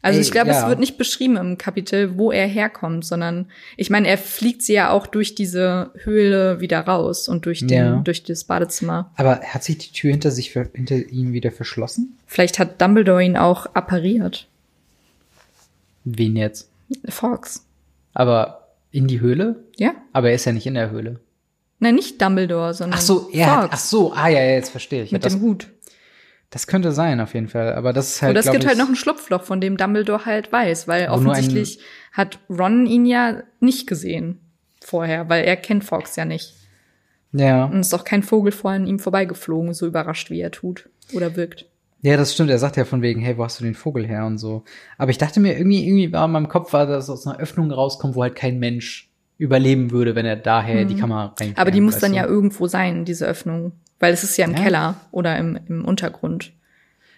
[0.00, 0.62] Also Ey, ich glaube, ja.
[0.62, 4.74] es wird nicht beschrieben im Kapitel, wo er herkommt, sondern ich meine, er fliegt sie
[4.74, 7.96] ja auch durch diese Höhle wieder raus und durch den, Ja.
[7.96, 9.10] durch das Badezimmer.
[9.16, 12.16] Aber hat sich die Tür hinter sich hinter ihm wieder verschlossen?
[12.26, 14.46] Vielleicht hat Dumbledore ihn auch appariert.
[16.04, 16.70] Wen jetzt?
[17.08, 17.66] Fox.
[18.14, 19.64] Aber in die Höhle?
[19.76, 19.92] Ja?
[20.12, 21.20] Aber er ist ja nicht in der Höhle.
[21.80, 24.70] Nein, nicht Dumbledore, sondern Ach so, er Fox hat, ach so, ah ja, ja, jetzt
[24.70, 25.12] verstehe ich.
[25.12, 25.68] Mit das, dem Hut.
[26.50, 28.68] Das könnte sein auf jeden Fall, aber das ist halt Oder es glaub gibt ich,
[28.68, 31.80] halt noch ein Schlupfloch, von dem Dumbledore halt weiß, weil offensichtlich
[32.12, 34.40] hat Ron ihn ja nicht gesehen
[34.80, 36.54] vorher, weil er kennt Fox ja nicht.
[37.32, 37.64] Ja.
[37.64, 41.37] Und ist auch kein Vogel vor an ihm vorbeigeflogen, so überrascht, wie er tut oder
[41.37, 41.66] wirkt.
[42.00, 42.50] Ja, das stimmt.
[42.50, 44.64] Er sagt ja von wegen, hey, wo hast du den Vogel her und so.
[44.96, 47.70] Aber ich dachte mir irgendwie, irgendwie war in meinem Kopf war, dass aus einer Öffnung
[47.70, 51.50] rauskommt, wo halt kein Mensch überleben würde, wenn er daher die Kamera rein.
[51.50, 51.54] Mhm.
[51.56, 52.18] Aber die muss dann du?
[52.18, 53.72] ja irgendwo sein, diese Öffnung.
[54.00, 54.62] Weil es ist ja im Ja.
[54.62, 56.52] Keller oder im, im Untergrund.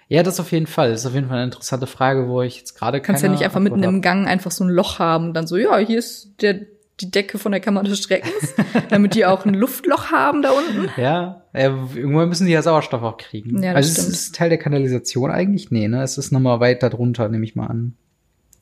[0.09, 0.90] Ja, das auf jeden Fall.
[0.90, 3.29] Das ist auf jeden Fall eine interessante Frage, wo ich jetzt gerade Du kannst ja
[3.29, 5.79] nicht einfach mitten Antwort im Gang einfach so ein Loch haben und dann so, ja,
[5.79, 6.62] hier ist der,
[7.01, 8.55] die Decke von der Kammer des Schreckens,
[8.90, 10.90] damit die auch ein Luftloch haben da unten.
[10.90, 10.99] hab.
[10.99, 13.62] Ja, äh, irgendwann müssen die ja Sauerstoff auch kriegen.
[13.62, 14.09] Ja, das also stimmt.
[14.09, 15.71] ist es Teil der Kanalisation eigentlich?
[15.71, 16.03] Nee, ne?
[16.03, 17.95] Es ist nochmal weit darunter, nehme ich mal an.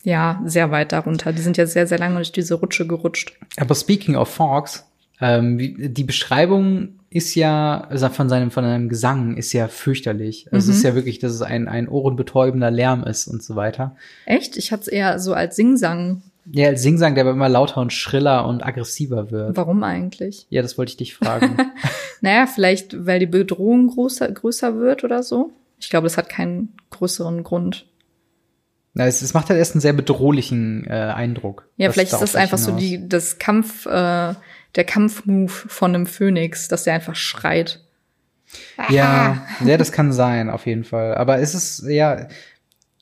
[0.02, 1.32] Ja, sehr weit darunter.
[1.32, 3.32] Die sind ja sehr, sehr lange durch diese Rutsche gerutscht.
[3.56, 4.86] Aber speaking of Fox,
[5.20, 10.46] ähm, die Beschreibung ist ja, also von seinem, von seinem Gesang ist ja fürchterlich.
[10.52, 10.70] Also Mhm.
[10.72, 13.96] es ist ja wirklich, dass es ein, ein ohrenbetäubender Lärm ist und so weiter.
[14.26, 14.56] Echt?
[14.56, 16.22] Ich hatte es eher so als Singsang.
[16.50, 19.56] Ja, als Singsang, der aber immer lauter und schriller und aggressiver wird.
[19.56, 20.46] Warum eigentlich?
[20.50, 21.56] Ja, das wollte ich dich fragen.
[22.20, 25.52] Naja, vielleicht, weil die Bedrohung größer, größer wird oder so.
[25.78, 27.86] Ich glaube, das hat keinen größeren Grund.
[28.94, 31.68] Na, es, es macht halt erst einen sehr bedrohlichen äh, Eindruck.
[31.76, 32.80] Ja, vielleicht ist das einfach so hinaus.
[32.82, 34.34] die, das Kampf, äh,
[34.74, 37.80] der Kampfmove von einem Phönix, dass der einfach schreit.
[38.88, 41.14] Ja, ja, das kann sein, auf jeden Fall.
[41.14, 42.28] Aber es ist, ja,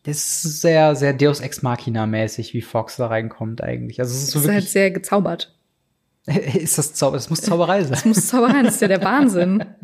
[0.05, 4.01] es ist sehr, sehr Deus Ex Machina mäßig, wie Fox da reinkommt eigentlich.
[4.01, 5.53] Also es ist so ist halt sehr gezaubert.
[6.27, 7.93] ist das Zauber, das muss Zauberei sein.
[7.93, 9.65] Das muss Zaubereien, das ist ja der Wahnsinn.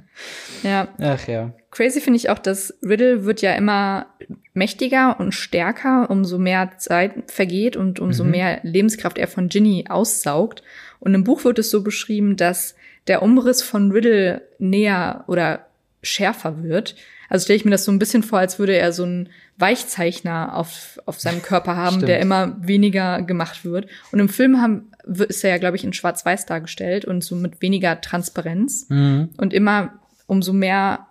[0.63, 1.55] Ja, Ach ja.
[1.71, 4.07] crazy finde ich auch, dass Riddle wird ja immer
[4.53, 8.31] mächtiger und stärker, umso mehr Zeit vergeht und umso Mhm.
[8.31, 10.63] mehr Lebenskraft er von Ginny aussaugt.
[11.03, 12.77] Und im Buch wird es so beschrieben, dass
[13.09, 15.67] der Umriss von Riddle näher oder
[16.01, 16.95] schärfer wird.
[17.29, 20.57] Also stelle ich mir das so ein bisschen vor, als würde er so einen Weichzeichner
[20.57, 22.09] auf, auf seinem Körper haben, Stimmt.
[22.09, 23.89] der immer weniger gemacht wird.
[24.13, 24.93] Und im Film haben,
[25.29, 28.87] ist er ja, glaube ich, in Schwarz-Weiß dargestellt und so mit weniger Transparenz.
[28.89, 29.31] Mhm.
[29.39, 29.95] Und immer,
[30.27, 31.09] umso mehr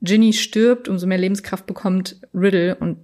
[0.00, 2.96] Ginny stirbt, umso mehr Lebenskraft bekommt Riddle und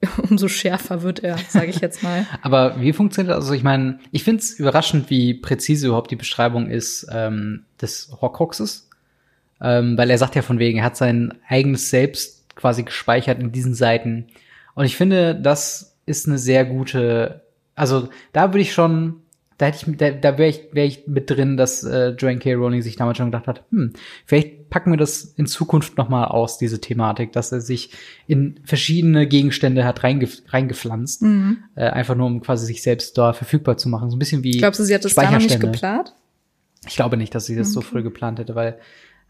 [0.30, 2.26] umso schärfer wird er, sage ich jetzt mal.
[2.42, 3.44] Aber wie funktioniert das?
[3.44, 8.10] Also ich meine, ich finde es überraschend, wie präzise überhaupt die Beschreibung ist ähm, des
[8.20, 8.88] Horcruxes.
[9.60, 13.50] Ähm, weil er sagt ja von wegen, er hat sein eigenes Selbst quasi gespeichert in
[13.50, 14.26] diesen Seiten.
[14.74, 17.42] Und ich finde, das ist eine sehr gute,
[17.74, 19.22] also da würde ich schon,
[19.58, 22.54] da hätte ich, da, da wäre ich, wäre ich mit drin, dass äh, Joanne K.
[22.54, 23.92] Rowling sich damals schon gedacht hat, hm,
[24.24, 27.90] vielleicht packen wir das in Zukunft noch mal aus, diese Thematik, dass er sich
[28.26, 31.58] in verschiedene Gegenstände hat reingef reingepflanzt, Mhm.
[31.74, 34.58] äh, einfach nur um quasi sich selbst da verfügbar zu machen, so ein bisschen wie
[34.58, 36.14] Glaubst du, sie hat das da noch nicht geplant?
[36.86, 37.88] Ich glaube nicht, dass sie das so Okay.
[37.90, 38.78] früh geplant hätte, weil,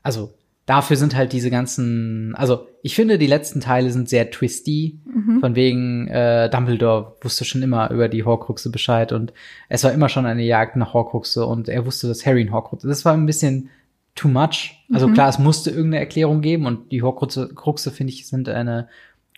[0.02, 0.34] also,
[0.68, 5.40] dafür sind halt diese ganzen, also, ich finde, die letzten Teile sind sehr twisty, Mhm.
[5.40, 9.32] von wegen, äh, Dumbledore wusste schon immer über die Horcruxe Bescheid und
[9.70, 12.84] es war immer schon eine Jagd nach Horcruxe und er wusste, dass Harry ein Horcrux
[12.84, 12.90] ist.
[12.90, 13.70] Das war ein bisschen
[14.14, 14.84] too much.
[14.92, 15.14] Also Mhm.
[15.14, 18.88] klar, es musste irgendeine Erklärung geben und die Horcruxe, Cruxe, finde ich, sind eine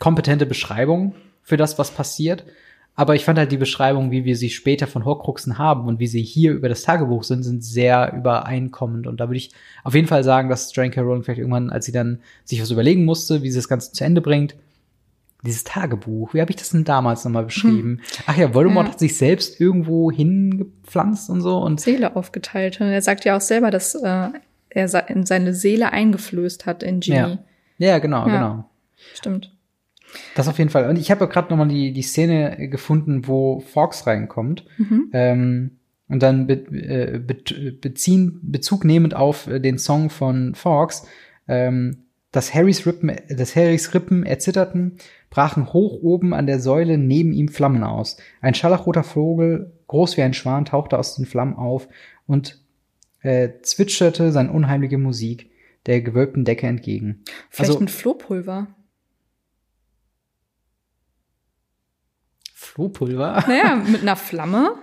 [0.01, 2.45] kompetente Beschreibung für das, was passiert.
[2.97, 6.07] Aber ich fand halt die Beschreibung, wie wir sie später von Horcruxen haben und wie
[6.07, 9.07] sie hier über das Tagebuch sind, sind sehr übereinkommend.
[9.07, 9.53] Und da würde ich
[9.85, 11.01] auf jeden Fall sagen, dass Joanne K.
[11.01, 14.05] Rowling vielleicht irgendwann, als sie dann sich was überlegen musste, wie sie das Ganze zu
[14.05, 14.55] Ende bringt,
[15.47, 18.01] dieses Tagebuch, wie habe ich das denn damals nochmal beschrieben?
[18.27, 18.93] Ach ja, Voldemort Ja.
[18.93, 22.79] hat sich selbst irgendwo hingepflanzt und so und Seele aufgeteilt.
[22.81, 24.29] Er sagt ja auch selber, dass äh,
[24.69, 27.17] er se- in seine Seele eingeflößt hat in Ginny.
[27.17, 27.39] ja.
[27.79, 28.35] Ja, genau, Ja.
[28.35, 28.65] genau.
[29.15, 29.57] Stimmt.
[30.35, 30.89] Das auf jeden Fall.
[30.89, 34.65] Und ich habe ja gerade nochmal die, die Szene gefunden, wo Fox reinkommt.
[34.79, 35.11] Mhm.
[35.13, 35.71] Ähm,
[36.09, 37.37] und dann be, äh, be,
[37.73, 41.07] beziehen, Bezug nehmend auf äh, den Song von Fox,
[41.47, 44.97] ähm, dass Harrys Rippen, dass Harrys Rippen erzitterten,
[45.31, 48.17] brachen hoch oben an der Säule neben ihm Flammen aus.
[48.41, 51.89] Ein scharlachroter Vogel, groß wie ein Schwan, tauchte aus den Flammen auf
[52.27, 52.61] und
[53.23, 55.51] äh, zwitscherte seine unheimliche Musik
[55.87, 57.07] der gewölbten Decke entgegen.
[57.07, 57.15] Mhm.
[57.27, 58.69] Also, Vielleicht mit Flohpulver.
[62.81, 63.45] Flohpulver?
[63.47, 64.75] Naja, mit einer Flamme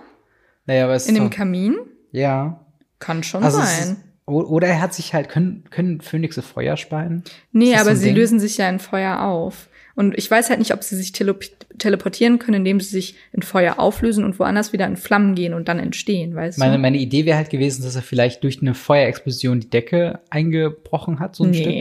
[0.66, 1.76] Naja, aber es in dem Kamin.
[2.12, 2.60] Ja.
[3.00, 3.68] Kann schon Also sein.
[3.68, 7.24] ist, oder er hat sich halt, können, können Phönixe Feuer speien?
[7.52, 8.16] Nee, aber so sie Ding?
[8.16, 9.68] lösen sich ja in Feuer auf.
[9.94, 11.44] Und ich weiß halt nicht, ob sie sich telep
[11.78, 15.68] teleportieren können, indem sie sich in Feuer auflösen und woanders wieder in Flammen gehen und
[15.68, 16.78] dann entstehen, weißt Meine, du?
[16.80, 21.36] meine Idee wäre halt gewesen, dass er vielleicht durch eine Feuerexplosion die Decke eingebrochen hat,
[21.36, 21.72] so ein Stück.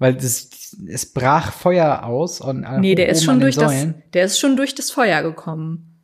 [0.00, 0.48] Weil das,
[0.88, 4.02] es brach Feuer aus und äh, Nee, der ist schon durch das, Säulen.
[4.14, 6.00] der ist schon durch das Feuer gekommen.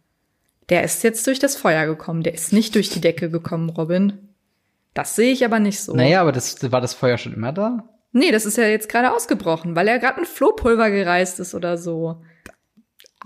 [0.68, 2.22] Der ist jetzt durch das Feuer gekommen.
[2.22, 4.34] Der ist nicht durch die Decke gekommen, Robin.
[4.92, 5.94] Das sehe ich aber nicht so.
[5.94, 7.88] Naja, aber das war das Feuer schon immer da?
[8.12, 11.78] Nee, das ist ja jetzt gerade ausgebrochen, weil er gerade mit Flohpulver gereist ist oder
[11.78, 12.22] so.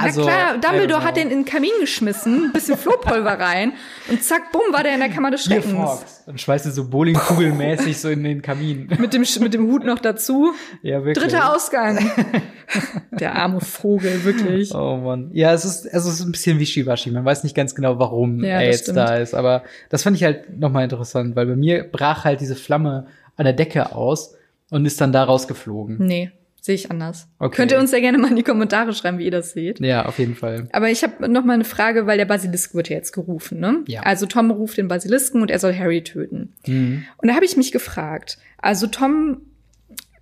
[0.02, 1.22] Also, Na klar, Dumbledore hat know.
[1.24, 3.72] den in den Kamin geschmissen, ein bisschen Flohpulver rein
[4.08, 5.72] und zack, bumm, war der in der Kammer des Schreckens.
[5.72, 6.22] Fox.
[6.26, 8.88] Und schmeißt du so Bowlingkugelmäßig so in den Kamin.
[8.98, 10.52] Mit dem, mit dem Hut noch dazu.
[10.82, 11.24] Ja, wirklich.
[11.26, 11.98] Dritter Ausgang.
[13.12, 14.72] Der arme Vogel, wirklich.
[14.74, 15.30] Oh Mann.
[15.32, 17.10] Ja, es ist, es ist ein bisschen wischiwaschi.
[17.10, 18.98] Man weiß nicht ganz genau, warum Ja, er jetzt stimmt.
[18.98, 19.34] da ist.
[19.34, 23.44] Aber das fand ich halt nochmal interessant, weil bei mir brach halt diese Flamme an
[23.44, 24.34] der Decke aus
[24.70, 25.96] und ist dann da rausgeflogen.
[25.98, 27.28] Nee, sehe ich anders.
[27.38, 27.56] Okay.
[27.56, 29.80] Könnt ihr uns ja gerne mal in die Kommentare schreiben, wie ihr das seht.
[29.80, 30.68] Ja, auf jeden Fall.
[30.72, 33.82] Aber ich habe noch mal eine Frage, weil der Basilisk wird ja jetzt gerufen, ne?
[33.86, 34.02] Ja.
[34.02, 36.52] Also Tom ruft den Basilisken und er soll Harry töten.
[36.66, 37.04] Mhm.
[37.16, 39.42] Und da habe ich mich gefragt, also Tom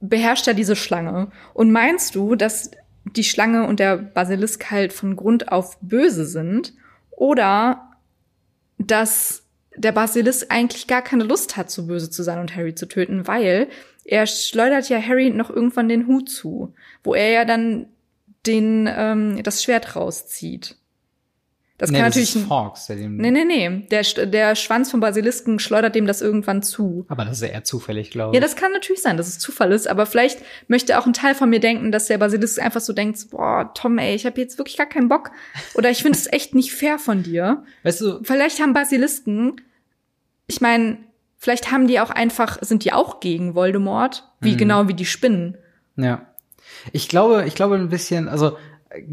[0.01, 1.31] beherrscht ja diese Schlange.
[1.55, 2.71] Und meinst du, dass
[3.05, 6.75] die Schlange und der Basilisk halt von Grund auf böse sind?
[7.11, 7.89] Oder
[8.79, 9.43] dass
[9.79, 13.27] der Basilisk eigentlich gar keine Lust hat, so böse zu sein und Harry zu töten,
[13.27, 13.69] weil
[14.05, 17.87] er schleudert ja Harry noch irgendwann den Hut zu, wo er ja dann
[18.47, 20.77] den, ähm, das Schwert rauszieht.
[21.77, 22.35] Das nee, kann das natürlich.
[22.35, 23.87] ist Fox, der dem, Nee, nee, nee.
[23.89, 27.05] Der, der Schwanz vom Basilisken schleudert dem das irgendwann zu.
[27.09, 28.45] Aber das ist eher zufällig, glaube Ja, ich.
[28.45, 31.49] das kann natürlich sein, dass es Zufall ist, aber vielleicht möchte auch ein Teil von
[31.49, 34.77] mir denken, dass der Basilisk einfach so denkt, boah, Tom, ey, ich habe jetzt wirklich
[34.77, 35.31] gar keinen Bock.
[35.75, 37.63] Oder ich finde es echt nicht fair von dir.
[37.85, 39.61] weißt du, Vielleicht haben Basilisken,
[40.49, 40.97] ich meine,
[41.37, 44.57] vielleicht haben die auch einfach, sind die auch gegen Voldemort, wie Mhm.
[44.57, 45.57] genau wie die Spinnen.
[45.97, 46.27] Ja.
[46.93, 48.57] Ich glaube, ich glaube ein bisschen, also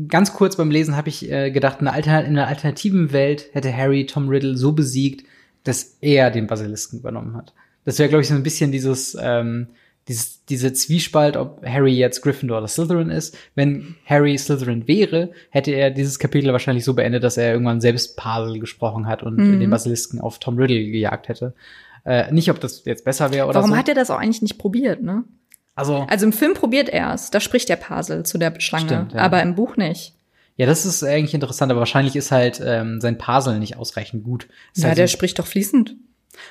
[0.07, 3.49] ganz kurz beim Lesen habe ich äh, gedacht, in einer, Altern in einer alternativen Welt
[3.53, 5.25] hätte Harry Tom Riddle so besiegt,
[5.63, 7.53] dass er den Basilisken übernommen hat.
[7.83, 9.67] Das wäre, glaube ich, so ein bisschen dieses, ähm,
[10.07, 13.35] dieses, diese Zwiespalt, ob Harry jetzt Gryffindor oder Slytherin ist.
[13.55, 18.15] Wenn Harry Slytherin wäre, hätte er dieses Kapitel wahrscheinlich so beendet, dass er irgendwann selbst
[18.17, 19.59] Pavel gesprochen hat und Mhm.
[19.59, 21.53] den Basilisken auf Tom Riddle gejagt hätte.
[22.05, 23.77] Äh, nicht, ob das jetzt besser wäre oder Warum so.
[23.77, 25.23] hat er das auch eigentlich nicht probiert, ne?
[25.73, 29.13] also, Also im Film probiert er es, da spricht der Pasel zu der Schlange, Stimmt,
[29.13, 29.21] ja.
[29.21, 30.13] aber im Buch nicht.
[30.55, 34.47] Ja, das ist eigentlich interessant, aber wahrscheinlich ist halt ähm, sein Parsel nicht ausreichend gut.
[34.75, 35.95] Ist Ja, halt der spricht doch fließend.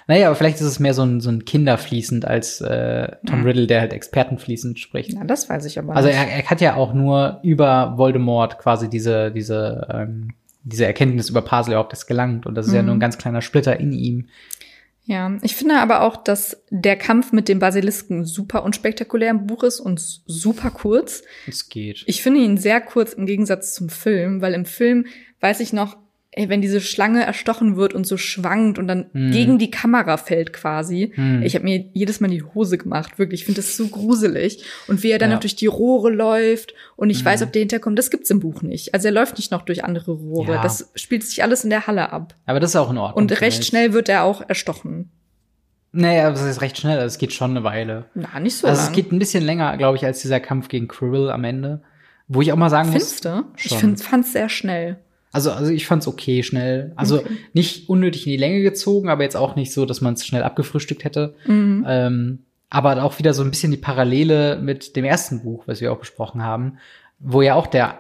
[0.07, 3.47] Naja, aber vielleicht ist es mehr so ein, so ein Kinderfließend als äh, Tom Mhm.
[3.47, 5.13] Riddle, der halt Expertenfließend spricht.
[5.13, 8.89] Ja, das weiß ich aber Also er, er hat ja auch nur über Voldemort quasi
[8.91, 12.47] diese, diese, ähm, diese Erkenntnis über Parsel überhaupt erst gelangt.
[12.47, 12.87] Und das ist ja Mhm.
[12.87, 14.29] nur ein ganz kleiner Splitter in ihm.
[15.07, 19.63] Ja, ich finde aber auch, dass der Kampf mit dem Basilisken super unspektakulär im Buch
[19.63, 21.23] ist und super kurz.
[21.47, 22.05] Es geht.
[22.07, 25.05] Ich finde ihn sehr kurz im Gegensatz zum Film, weil im Film
[25.41, 25.99] weiß ich noch,
[26.37, 29.31] ey, wenn diese Schlange erstochen wird und so schwankt und dann Hm.
[29.31, 31.13] gegen die Kamera fällt quasi.
[31.15, 31.43] Hm.
[31.43, 33.41] Ich habe mir jedes Mal die Hose gemacht, wirklich.
[33.41, 34.65] Ich finde das so gruselig.
[34.89, 35.37] Und wie er dann Ja.
[35.37, 37.25] noch durch die Rohre läuft und ich Hm.
[37.27, 38.95] weiß, ob der hinterkommt, das gibt's im Buch nicht.
[38.95, 40.55] Also er läuft nicht noch durch andere Rohre.
[40.55, 40.63] Ja.
[40.63, 42.35] Das spielt sich alles in der Halle ab.
[42.47, 43.23] Aber das ist auch in Ordnung.
[43.23, 43.67] Und recht ich.
[43.67, 45.11] schnell wird er auch erstochen.
[45.93, 46.97] Naja, das ist recht schnell.
[46.99, 48.07] Also es geht schon eine Weile.
[48.15, 48.91] Na, nicht so also lang.
[48.91, 51.83] es geht ein bisschen länger, glaube ich, als dieser Kampf gegen Quirrell am Ende.
[52.27, 53.21] Wo ich auch mal sagen muss.
[53.21, 53.45] Du?
[53.57, 53.79] Ich Schon.
[53.79, 54.97] find, fand's sehr schnell.
[55.35, 56.93] Also, also ich fand's okay schnell.
[56.97, 57.37] Also Okay.
[57.53, 60.43] nicht unnötig in die Länge gezogen, aber jetzt auch nicht so, dass man es schnell
[60.43, 61.35] abgefrühstückt hätte.
[61.47, 61.85] Mhm.
[61.89, 62.39] Ähm,
[62.71, 65.99] aber auch wieder so ein bisschen die Parallele mit dem ersten Buch, was wir auch
[65.99, 66.79] besprochen haben,
[67.19, 67.99] wo ja auch der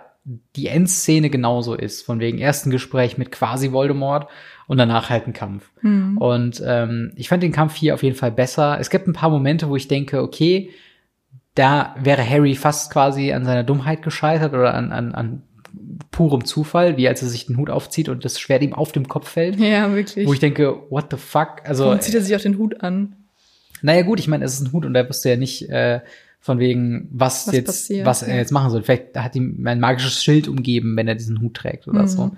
[0.56, 4.26] die Endszene genauso ist, von wegen ersten Gespräch mit quasi Voldemort
[4.66, 5.70] und danach halt ein Kampf.
[5.82, 6.16] Mhm.
[6.16, 8.78] Und ähm, ich fand den Kampf hier auf jeden Fall besser.
[8.80, 10.70] Es gibt ein paar Momente, wo ich denke, okay,
[11.54, 15.42] da wäre Harry fast quasi an seiner Dummheit gescheitert oder an, an, an
[16.10, 19.08] purem Zufall, wie als er sich den Hut aufzieht und das Schwert ihm auf dem
[19.08, 19.58] Kopf fällt.
[19.58, 20.26] Ja, wirklich.
[20.26, 21.62] Wo ich denke, what the fuck?
[21.64, 23.16] Also, Warum zieht er sich auch den Hut an?
[23.82, 26.00] naja gut, ich meine, es ist ein Hut und er wusste ja nicht äh,
[26.40, 28.36] von wegen, was, Was jetzt, passiert, was er ja.
[28.40, 28.82] jetzt machen soll.
[28.82, 32.08] Vielleicht hat ihm ein magisches Schild umgeben, wenn er diesen Hut trägt oder Mhm.
[32.08, 32.30] so.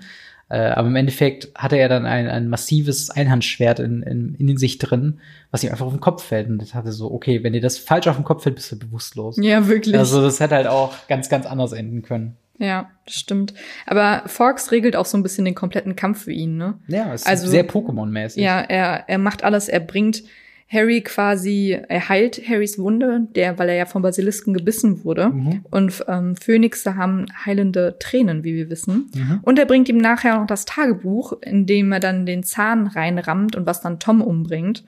[0.49, 4.77] Äh, aber im Endeffekt hatte er dann ein, ein massives Einhandschwert in, in, in sich
[4.77, 5.19] drin,
[5.51, 6.47] was ihm einfach auf den Kopf fällt.
[6.49, 8.79] Und das hatte so, okay, wenn dir das falsch auf den Kopf fällt, bist du
[8.79, 9.37] bewusstlos.
[9.41, 9.97] Ja, wirklich.
[9.97, 12.37] Also das hätte halt auch ganz, ganz anders enden können.
[12.59, 13.53] Ja, das stimmt.
[13.85, 16.79] Aber Forks regelt auch so ein bisschen den kompletten Kampf für ihn, ne?
[16.87, 18.41] Ja, es Also- ist sehr Pokémon-mäßig.
[18.41, 20.23] Ja, er, er macht alles, er bringt,
[20.69, 25.29] Harry quasi, er heilt Harrys Wunde, der, weil er ja vom Basilisken gebissen wurde.
[25.29, 25.65] Mhm.
[25.71, 29.09] Und ähm, Phönixe haben heilende Tränen, wie wir wissen.
[29.15, 29.39] Mhm.
[29.43, 33.55] Und er bringt ihm nachher noch das Tagebuch, in dem er dann den Zahn reinrammt
[33.55, 34.83] und was dann Tom umbringt.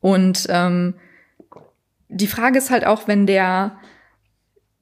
[0.00, 0.94] Und ähm,
[2.10, 3.78] die Frage ist halt auch, wenn der,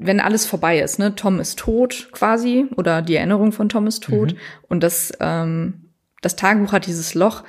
[0.07, 4.05] wenn alles vorbei ist, ne, Tom ist tot quasi, oder die Erinnerung von Tom ist
[4.05, 4.39] tot, Mhm.
[4.69, 5.91] und das, ähm,
[6.23, 7.45] das Tagebuch hat dieses Loch.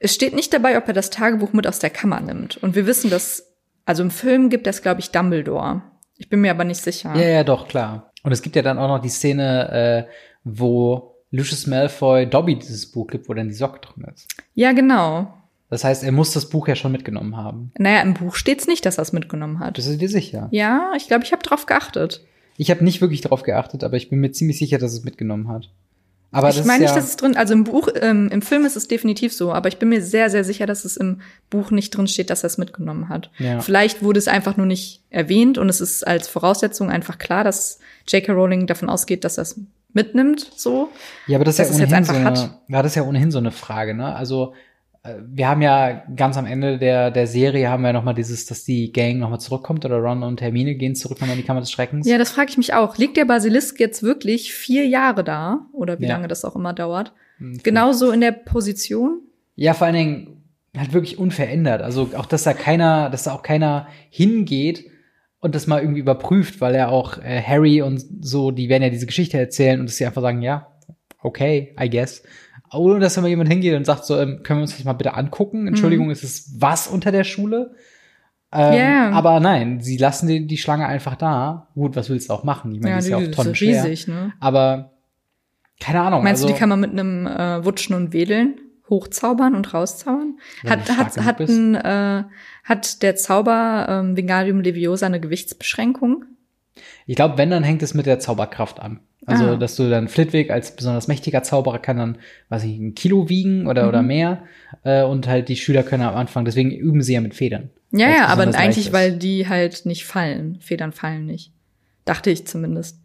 [0.00, 2.56] Es steht nicht dabei, ob er das Tagebuch mit aus der Kammer nimmt.
[2.56, 3.52] Und wir wissen, dass,
[3.84, 5.82] also im Film gibt es, glaube ich, Dumbledore.
[6.16, 7.14] Ich bin mir aber nicht sicher.
[7.14, 8.12] Ja, ja, doch, klar.
[8.24, 10.12] Und es gibt ja dann auch noch die Szene, äh,
[10.44, 14.28] wo Lucius Malfoy Dobby dieses Buch gibt, wo dann die Socke drin ist.
[14.54, 15.32] Ja, genau.
[15.72, 17.72] Das heißt, er muss das Buch ja schon mitgenommen haben.
[17.78, 19.72] Naja, im Buch steht's nicht, dass er es mitgenommen hat.
[19.76, 20.48] Bist du dir sicher?
[20.50, 22.22] Ja, ich glaube, ich habe drauf geachtet.
[22.58, 25.48] Ich habe nicht wirklich darauf geachtet, aber ich bin mir ziemlich sicher, dass es mitgenommen
[25.48, 25.70] hat.
[26.30, 28.76] Aber ich meine nicht, ja, dass es drin, also im Buch, ähm, im Film ist
[28.76, 31.96] es definitiv so, aber ich bin mir sehr, sehr sicher, dass es im Buch nicht
[31.96, 33.30] drin steht, dass er es mitgenommen hat.
[33.38, 33.60] Ja.
[33.60, 37.78] Vielleicht wurde es einfach nur nicht erwähnt und es ist als Voraussetzung einfach klar, dass
[38.08, 38.30] J.K.
[38.34, 39.58] Rowling davon ausgeht, dass er es
[39.94, 40.90] mitnimmt, so.
[41.26, 42.60] ja, aber das ist dass ja es jetzt ohnehin so eine, hat.
[42.68, 44.14] ja, das ist ja ohnehin so eine Frage, ne?
[44.14, 44.52] Also
[45.04, 48.64] wir haben ja ganz am Ende der, der Serie haben wir noch mal dieses, dass
[48.64, 51.58] die Gang noch mal zurückkommt oder Ron und Hermine gehen zurück nochmal in die Kammer
[51.60, 52.06] des Schreckens.
[52.06, 52.96] Ja, das frage ich mich auch.
[52.98, 55.66] Liegt der Basilisk jetzt wirklich vier Jahre da?
[55.72, 56.10] Oder wie Ja.
[56.14, 57.12] lange das auch immer dauert?
[57.38, 59.22] Hm, Genauso in der Position?
[59.56, 60.42] Ja, vor allen Dingen
[60.76, 61.82] halt wirklich unverändert.
[61.82, 64.84] Also auch, dass da keiner, dass da auch keiner hingeht
[65.40, 68.88] und das mal irgendwie überprüft, weil er auch äh, Harry und so, die werden ja
[68.90, 70.68] diese Geschichte erzählen und dass sie einfach sagen, ja,
[71.22, 72.22] okay, I guess.
[72.72, 74.92] Ohne dass da mal jemand hingeht und sagt so, ähm, können wir uns das mal
[74.94, 75.66] bitte angucken?
[75.66, 77.74] Entschuldigung, ist es was unter der Schule?
[78.52, 79.10] Ähm, Ja.
[79.10, 81.68] Aber nein, sie lassen die, die Schlange einfach da.
[81.74, 82.72] Gut, was willst du auch machen?
[82.74, 83.84] Ich meine, die ist ja auch ist Tonnen schwer.
[83.84, 84.32] riesig, ne?
[84.40, 84.92] Aber
[85.80, 86.22] keine Ahnung.
[86.22, 90.38] Meinst also, du, die kann man mit einem äh, Wutschen und Wedeln hochzaubern und rauszaubern?
[90.66, 92.24] Hat, hat, hat, ein, äh,
[92.64, 96.24] hat der Zauber ähm, Vingadium Leviosa eine Gewichtsbeschränkung?
[97.06, 99.00] Ich glaube, wenn, dann hängt es mit der Zauberkraft an.
[99.26, 99.56] Also, Ah.
[99.56, 103.66] dass du dann Flitwick als besonders mächtiger Zauberer kann dann, weiß ich, ein Kilo wiegen
[103.68, 103.88] oder, Mhm.
[103.88, 104.42] oder mehr.
[104.82, 107.70] Äh, und halt die Schüler können am Anfang, deswegen üben sie ja mit Federn.
[107.92, 110.58] Ja, ja, aber eigentlich, weil die halt nicht fallen.
[110.60, 111.52] Federn fallen nicht.
[112.04, 112.98] Dachte ich zumindest.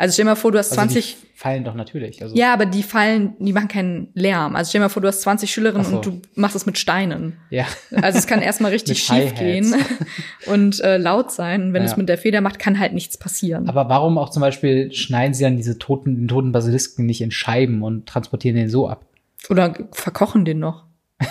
[0.00, 1.16] Also stell dir mal vor, du hast Also 20.
[1.20, 2.22] Die fallen doch natürlich.
[2.22, 4.56] Also, ja, aber die fallen, die machen keinen Lärm.
[4.56, 5.96] Also stell dir mal vor, du hast 20 Schülerinnen so.
[5.96, 7.36] und du machst es mit Steinen.
[7.50, 7.66] ja.
[8.00, 9.74] Also es kann erstmal richtig schief gehen
[10.46, 11.72] und äh, laut sein.
[11.74, 11.88] Wenn Ja.
[11.90, 13.68] es mit der Feder macht, kann halt nichts passieren.
[13.68, 17.30] Aber warum auch zum Beispiel schneiden sie dann diese toten, den toten Basilisken nicht in
[17.30, 19.04] Scheiben und transportieren den so ab?
[19.50, 20.84] Oder verkochen den noch.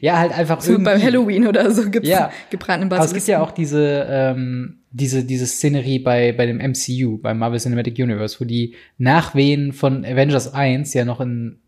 [0.00, 2.30] Ja, halt einfach So beim Halloween oder so gibt's Ja.
[2.50, 3.42] gebrannten Aber es gibt ja Basilisken.
[3.42, 8.44] auch diese, ähm, diese, diese Szenerie bei, bei dem MCU, beim Marvel Cinematic Universe, wo
[8.44, 11.58] die Nachwehen von Avengers 1 ja noch in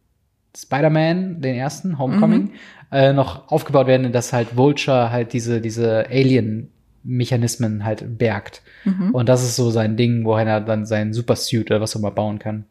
[0.56, 2.50] Spider-Man, den ersten, Homecoming,
[2.90, 8.62] äh, noch aufgebaut werden, dass halt Vulture halt diese, diese Alien-Mechanismen halt bergt.
[8.85, 9.14] Mhm.
[9.14, 12.11] Und das ist so sein Ding, wohin er dann seinen Supersuit oder was auch immer
[12.11, 12.64] bauen kann.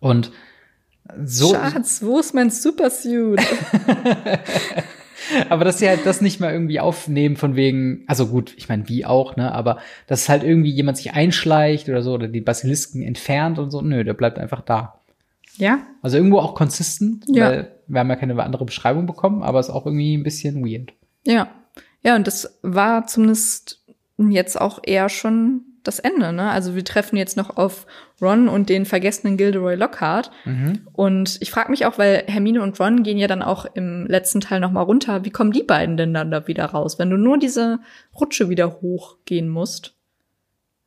[0.00, 0.32] Und
[1.24, 3.40] so, Schatz, wo ist mein Supersuit?
[5.48, 8.88] aber dass sie halt das nicht mal irgendwie aufnehmen von wegen, also gut, ich meine,
[8.88, 13.02] wie auch, ne, aber dass halt irgendwie jemand sich einschleicht oder so oder die Basilisken
[13.02, 15.00] entfernt und so, nö, der bleibt einfach da.
[15.56, 17.48] ja, Also irgendwo auch consistent, Ja.
[17.50, 20.92] weil wir haben ja keine andere Beschreibung bekommen, aber ist auch irgendwie ein bisschen weird.
[21.26, 21.48] ja.
[22.06, 23.82] Ja, und das war zumindest
[24.18, 26.50] jetzt auch eher schon das Ende, ne?
[26.50, 27.86] Also wir treffen jetzt noch auf
[28.20, 30.30] Ron und den vergessenen Gilderoy Lockhart.
[30.44, 30.86] Mhm.
[30.92, 34.40] Und ich frage mich auch, weil Hermine und Ron gehen ja dann auch im letzten
[34.40, 35.24] Teil noch mal runter.
[35.24, 37.78] Wie kommen die beiden denn dann da wieder raus, wenn du nur diese
[38.18, 39.94] Rutsche wieder hochgehen musst?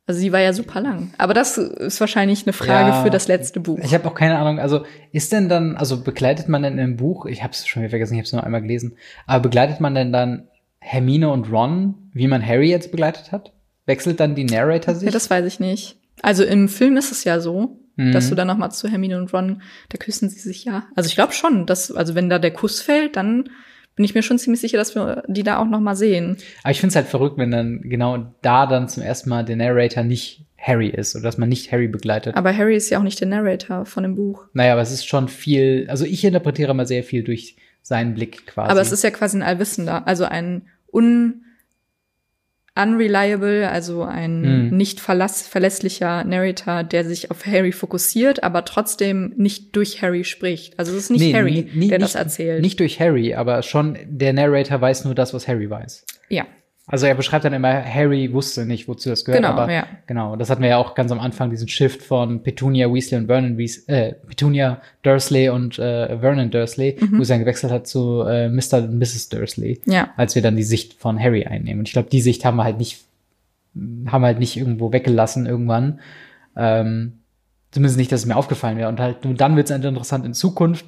[0.06, 1.12] Also sie war ja super lang.
[1.18, 3.02] Aber das ist wahrscheinlich eine Frage Ja.
[3.02, 3.78] für das letzte Buch.
[3.82, 7.26] Ich habe auch keine Ahnung, also ist denn dann, also begleitet man denn im Buch,
[7.26, 9.94] ich habe es schon wieder vergessen, ich habe es nur einmal gelesen, aber begleitet man
[9.94, 10.48] denn dann
[10.80, 13.52] Hermine und Ron, wie man Harry jetzt begleitet hat?
[13.88, 15.06] Wechselt dann die Narrator sich?
[15.06, 15.96] ja, das weiß ich nicht.
[16.22, 18.12] Also im Film ist es ja so, Mhm.
[18.12, 20.84] dass du dann noch mal zu Hermine und Ron, da küssen sie sich ja.
[20.94, 23.50] Also ich glaube schon, dass also wenn da der Kuss fällt, dann
[23.96, 26.36] bin ich mir schon ziemlich sicher, dass wir die da auch noch mal sehen.
[26.62, 29.56] Aber ich finde es halt verrückt, wenn dann genau da dann zum ersten Mal der
[29.56, 32.36] Narrator nicht Harry ist oder dass man nicht Harry begleitet.
[32.36, 34.44] Aber Harry ist ja auch nicht der Narrator von dem Buch.
[34.52, 38.46] naja, aber es ist schon viel, also ich interpretiere mal sehr viel durch seinen Blick
[38.46, 38.70] quasi.
[38.70, 41.42] Aber es ist ja quasi ein Allwissender, also ein un
[42.82, 44.76] unreliable, also ein Mhm.
[44.76, 50.78] nicht verlässlicher Narrator, der sich auf Harry fokussiert, aber trotzdem nicht durch Harry spricht.
[50.78, 52.62] Also es ist nicht Nee, Harry, der das nicht- erzählt.
[52.62, 56.04] Nicht durch Harry, aber schon der Narrator weiß nur das, was Harry weiß.
[56.28, 56.46] ja.
[56.90, 59.42] Also er beschreibt dann immer, Harry wusste nicht, wozu das gehört.
[59.44, 59.86] Genau, aber ja.
[60.06, 63.26] genau, das hatten wir ja auch ganz am Anfang, diesen Shift von Petunia Weasley und
[63.26, 67.18] Vernon Weasley, äh, Petunia Dursley und äh, Vernon Dursley, Mhm.
[67.18, 68.78] wo sie dann gewechselt hat zu äh, Mr.
[68.78, 69.28] und Mrs.
[69.28, 70.08] Dursley, Ja.
[70.16, 71.80] als wir dann die Sicht von Harry einnehmen.
[71.80, 73.04] Und ich glaube, die Sicht haben wir halt nicht,
[74.06, 76.00] haben wir halt nicht irgendwo weggelassen irgendwann.
[76.56, 77.12] Ähm,
[77.70, 78.88] zumindest nicht, dass es mir aufgefallen wäre.
[78.88, 80.86] Und halt, und dann wird es interessant in Zukunft,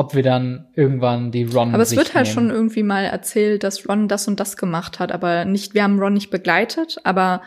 [0.00, 2.34] ob wir dann irgendwann die Ron Aber es wird halt nehmen.
[2.34, 6.00] schon irgendwie mal erzählt, dass Ron das und das gemacht hat, aber nicht, wir haben
[6.00, 7.42] Ron nicht begleitet, aber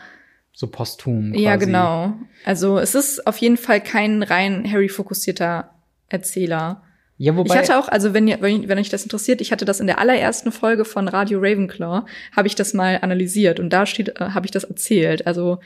[0.52, 1.34] so posthum.
[1.34, 1.66] ja, quasi.
[1.66, 2.12] genau.
[2.44, 5.70] Also es ist auf jeden Fall kein rein Harry-fokussierter
[6.08, 6.82] Erzähler.
[7.16, 9.64] Ja, wobei, ich hatte auch, also wenn ihr, wenn, wenn euch das interessiert, ich hatte
[9.64, 12.04] das in der allerersten Folge von Radio Ravenclaw,
[12.36, 15.26] habe ich das mal analysiert und da steht, äh, habe ich das erzählt.
[15.26, 15.58] Also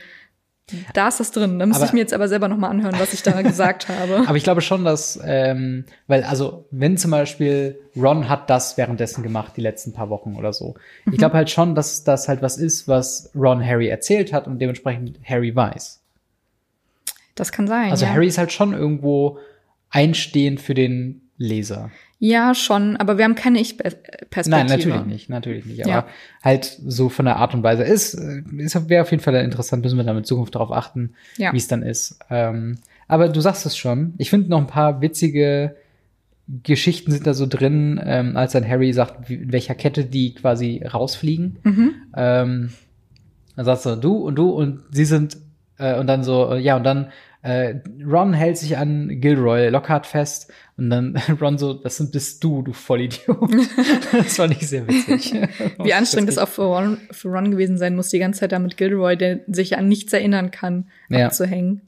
[0.93, 1.59] da ist das drin.
[1.59, 4.23] Da müsste ich mir jetzt aber selber noch mal anhören, was ich da gesagt habe.
[4.27, 9.23] Aber ich glaube schon, dass, ähm, weil, also, wenn zum Beispiel Ron hat das währenddessen
[9.23, 10.75] gemacht, die letzten paar Wochen oder so.
[11.11, 14.59] Ich glaube halt schon, dass das halt was ist, was Ron Harry erzählt hat und
[14.59, 16.01] dementsprechend Harry weiß.
[17.35, 17.91] Das kann sein.
[17.91, 18.11] Also ja.
[18.11, 19.39] Harry ist halt schon irgendwo
[19.89, 21.91] einstehend für den Leser.
[22.21, 24.49] Ja, schon, aber wir haben keine Ich-Perspektive.
[24.49, 25.83] Nein, natürlich nicht, natürlich nicht.
[25.85, 26.07] Aber Ja.
[26.43, 29.95] halt so von der Art und Weise ist, ist wäre auf jeden Fall interessant, müssen
[29.97, 31.53] wir dann in Zukunft darauf achten, Ja.
[31.53, 32.19] wie es dann ist.
[32.29, 34.15] Ähm, aber du sagst es schon.
[34.17, 35.75] Ich finde noch ein paar witzige
[36.63, 40.83] Geschichten sind da so drin, ähm, als dann Harry sagt, in welcher Kette die quasi
[40.83, 41.59] rausfliegen.
[41.63, 41.91] Mhm.
[42.17, 42.69] Ähm,
[43.55, 45.37] dann sagst du, du und du und sie sind,
[45.77, 47.11] äh, und dann so, ja, und dann
[47.41, 47.75] äh,
[48.05, 52.61] Ron hält sich an Gilroy Lockhart fest und dann Ron so, das sind bist du,
[52.61, 53.49] du Vollidiot.
[54.11, 55.33] das fand ich sehr witzig.
[55.83, 58.59] Wie anstrengend das auch für Ron, für Ron gewesen sein muss, die ganze Zeit da
[58.59, 61.27] mit Gilroy, der sich an nichts erinnern kann, Ja.
[61.27, 61.81] abzuhängen.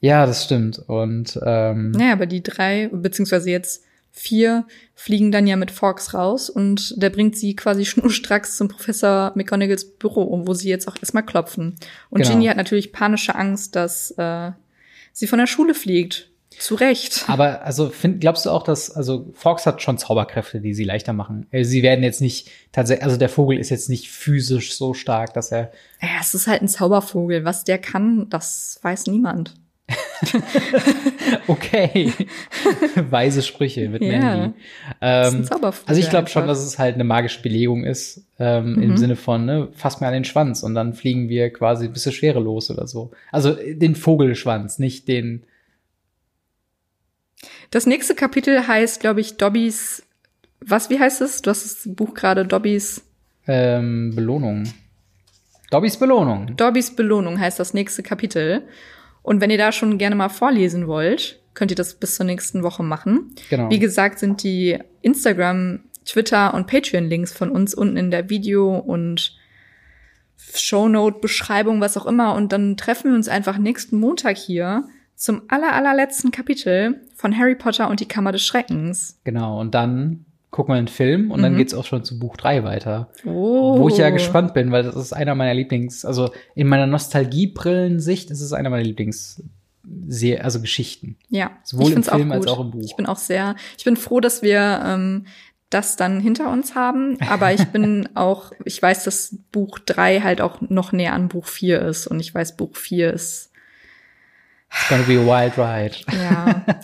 [0.00, 0.78] Ja, das stimmt.
[0.78, 3.82] Und ähm, Naja, aber die drei, beziehungsweise jetzt
[4.18, 9.32] vier, fliegen dann ja mit Fawkes raus und der bringt sie quasi schnurstracks zum Professor
[9.34, 11.76] McGonagalls Büro, wo sie jetzt auch erstmal klopfen.
[12.10, 12.32] Und Genau.
[12.32, 14.52] Ginny hat natürlich panische Angst, dass äh,
[15.12, 16.30] sie von der Schule fliegt.
[16.58, 17.24] Zu Recht.
[17.26, 21.12] Aber also find, glaubst du auch, dass also Fox hat schon Zauberkräfte, die sie leichter
[21.12, 21.46] machen?
[21.50, 25.34] Äh, Sie werden jetzt nicht tatsächlich, also der Vogel ist jetzt nicht physisch so stark,
[25.34, 27.44] dass er Ja, es ist halt ein Zaubervogel.
[27.44, 29.54] Was der kann, das weiß niemand.
[31.46, 32.12] okay
[33.10, 34.18] weise Sprüche mit Ja.
[34.18, 34.54] Mandy.
[35.00, 38.22] Das ist ein Ähm, also ich glaube schon, dass es halt eine magische Belegung ist
[38.38, 38.82] ähm, Mhm.
[38.82, 41.92] im Sinne von ne, fass mir an den Schwanz und dann fliegen wir quasi ein
[41.92, 43.12] bisschen schwerelos oder so.
[43.30, 45.44] Also äh, den Vogelschwanz, nicht den.
[47.70, 50.02] Das nächste Kapitel heißt, glaube ich, Dobbys.
[50.60, 51.42] Was, wie heißt es?
[51.42, 53.02] Du hast das Buch gerade Dobbys.
[53.46, 54.64] Ähm, Belohnung.
[55.70, 56.56] Dobbys Belohnung.
[56.56, 58.62] Dobbys Belohnung heißt das nächste Kapitel.
[59.26, 62.62] Und wenn ihr da schon gerne mal vorlesen wollt, könnt ihr das bis zur nächsten
[62.62, 63.34] Woche machen.
[63.50, 63.68] Genau.
[63.70, 69.36] Wie gesagt, sind die Instagram, Twitter und Patreon-Links von uns unten in der Video- und
[70.36, 72.36] Shownote-Beschreibung, was auch immer.
[72.36, 74.84] Und dann treffen wir uns einfach nächsten Montag hier
[75.16, 79.18] zum aller, allerletzten Kapitel von Harry Potter und die Kammer des Schreckens.
[79.24, 79.60] Genau.
[79.60, 81.58] Und dann gucken wir einen Film und dann Mhm.
[81.58, 83.08] geht's auch schon zu Buch drei weiter.
[83.24, 83.78] Oh.
[83.78, 88.30] Wo ich ja gespannt bin, weil das ist einer meiner Lieblings, also in meiner Nostalgiebrillensicht
[88.30, 89.42] ist es einer meiner Lieblings,
[90.08, 91.16] sehr, also Geschichten.
[91.28, 92.82] Ja, Sowohl im Film als auch im Buch.
[92.84, 95.26] Ich bin auch sehr, ich bin froh, dass wir ähm,
[95.70, 97.18] das dann hinter uns haben.
[97.28, 101.46] Aber ich bin auch, ich weiß, dass Buch drei halt auch noch näher an Buch
[101.46, 102.06] vier ist.
[102.06, 103.52] Und ich weiß, Buch vier ist,
[104.72, 105.96] It's gonna be a wild ride.
[106.20, 106.64] ja.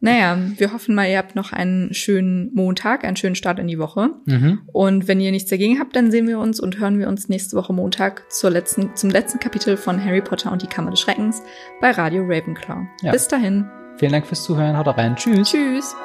[0.00, 3.78] naja, wir hoffen mal, ihr habt noch einen schönen Montag, einen schönen Start in die
[3.78, 4.10] Woche.
[4.26, 4.60] Mhm.
[4.72, 7.56] Und wenn ihr nichts dagegen habt, dann sehen wir uns und hören wir uns nächste
[7.56, 11.42] Woche Montag zur letzten, zum letzten Kapitel von Harry Potter und die Kammer des Schreckens
[11.80, 12.86] bei Radio Ravenclaw.
[13.02, 13.12] Ja.
[13.12, 13.66] Bis dahin.
[13.96, 14.76] Vielen Dank fürs Zuhören.
[14.76, 15.16] Haut rein.
[15.16, 15.50] Tschüss.
[15.50, 15.96] Tschüss.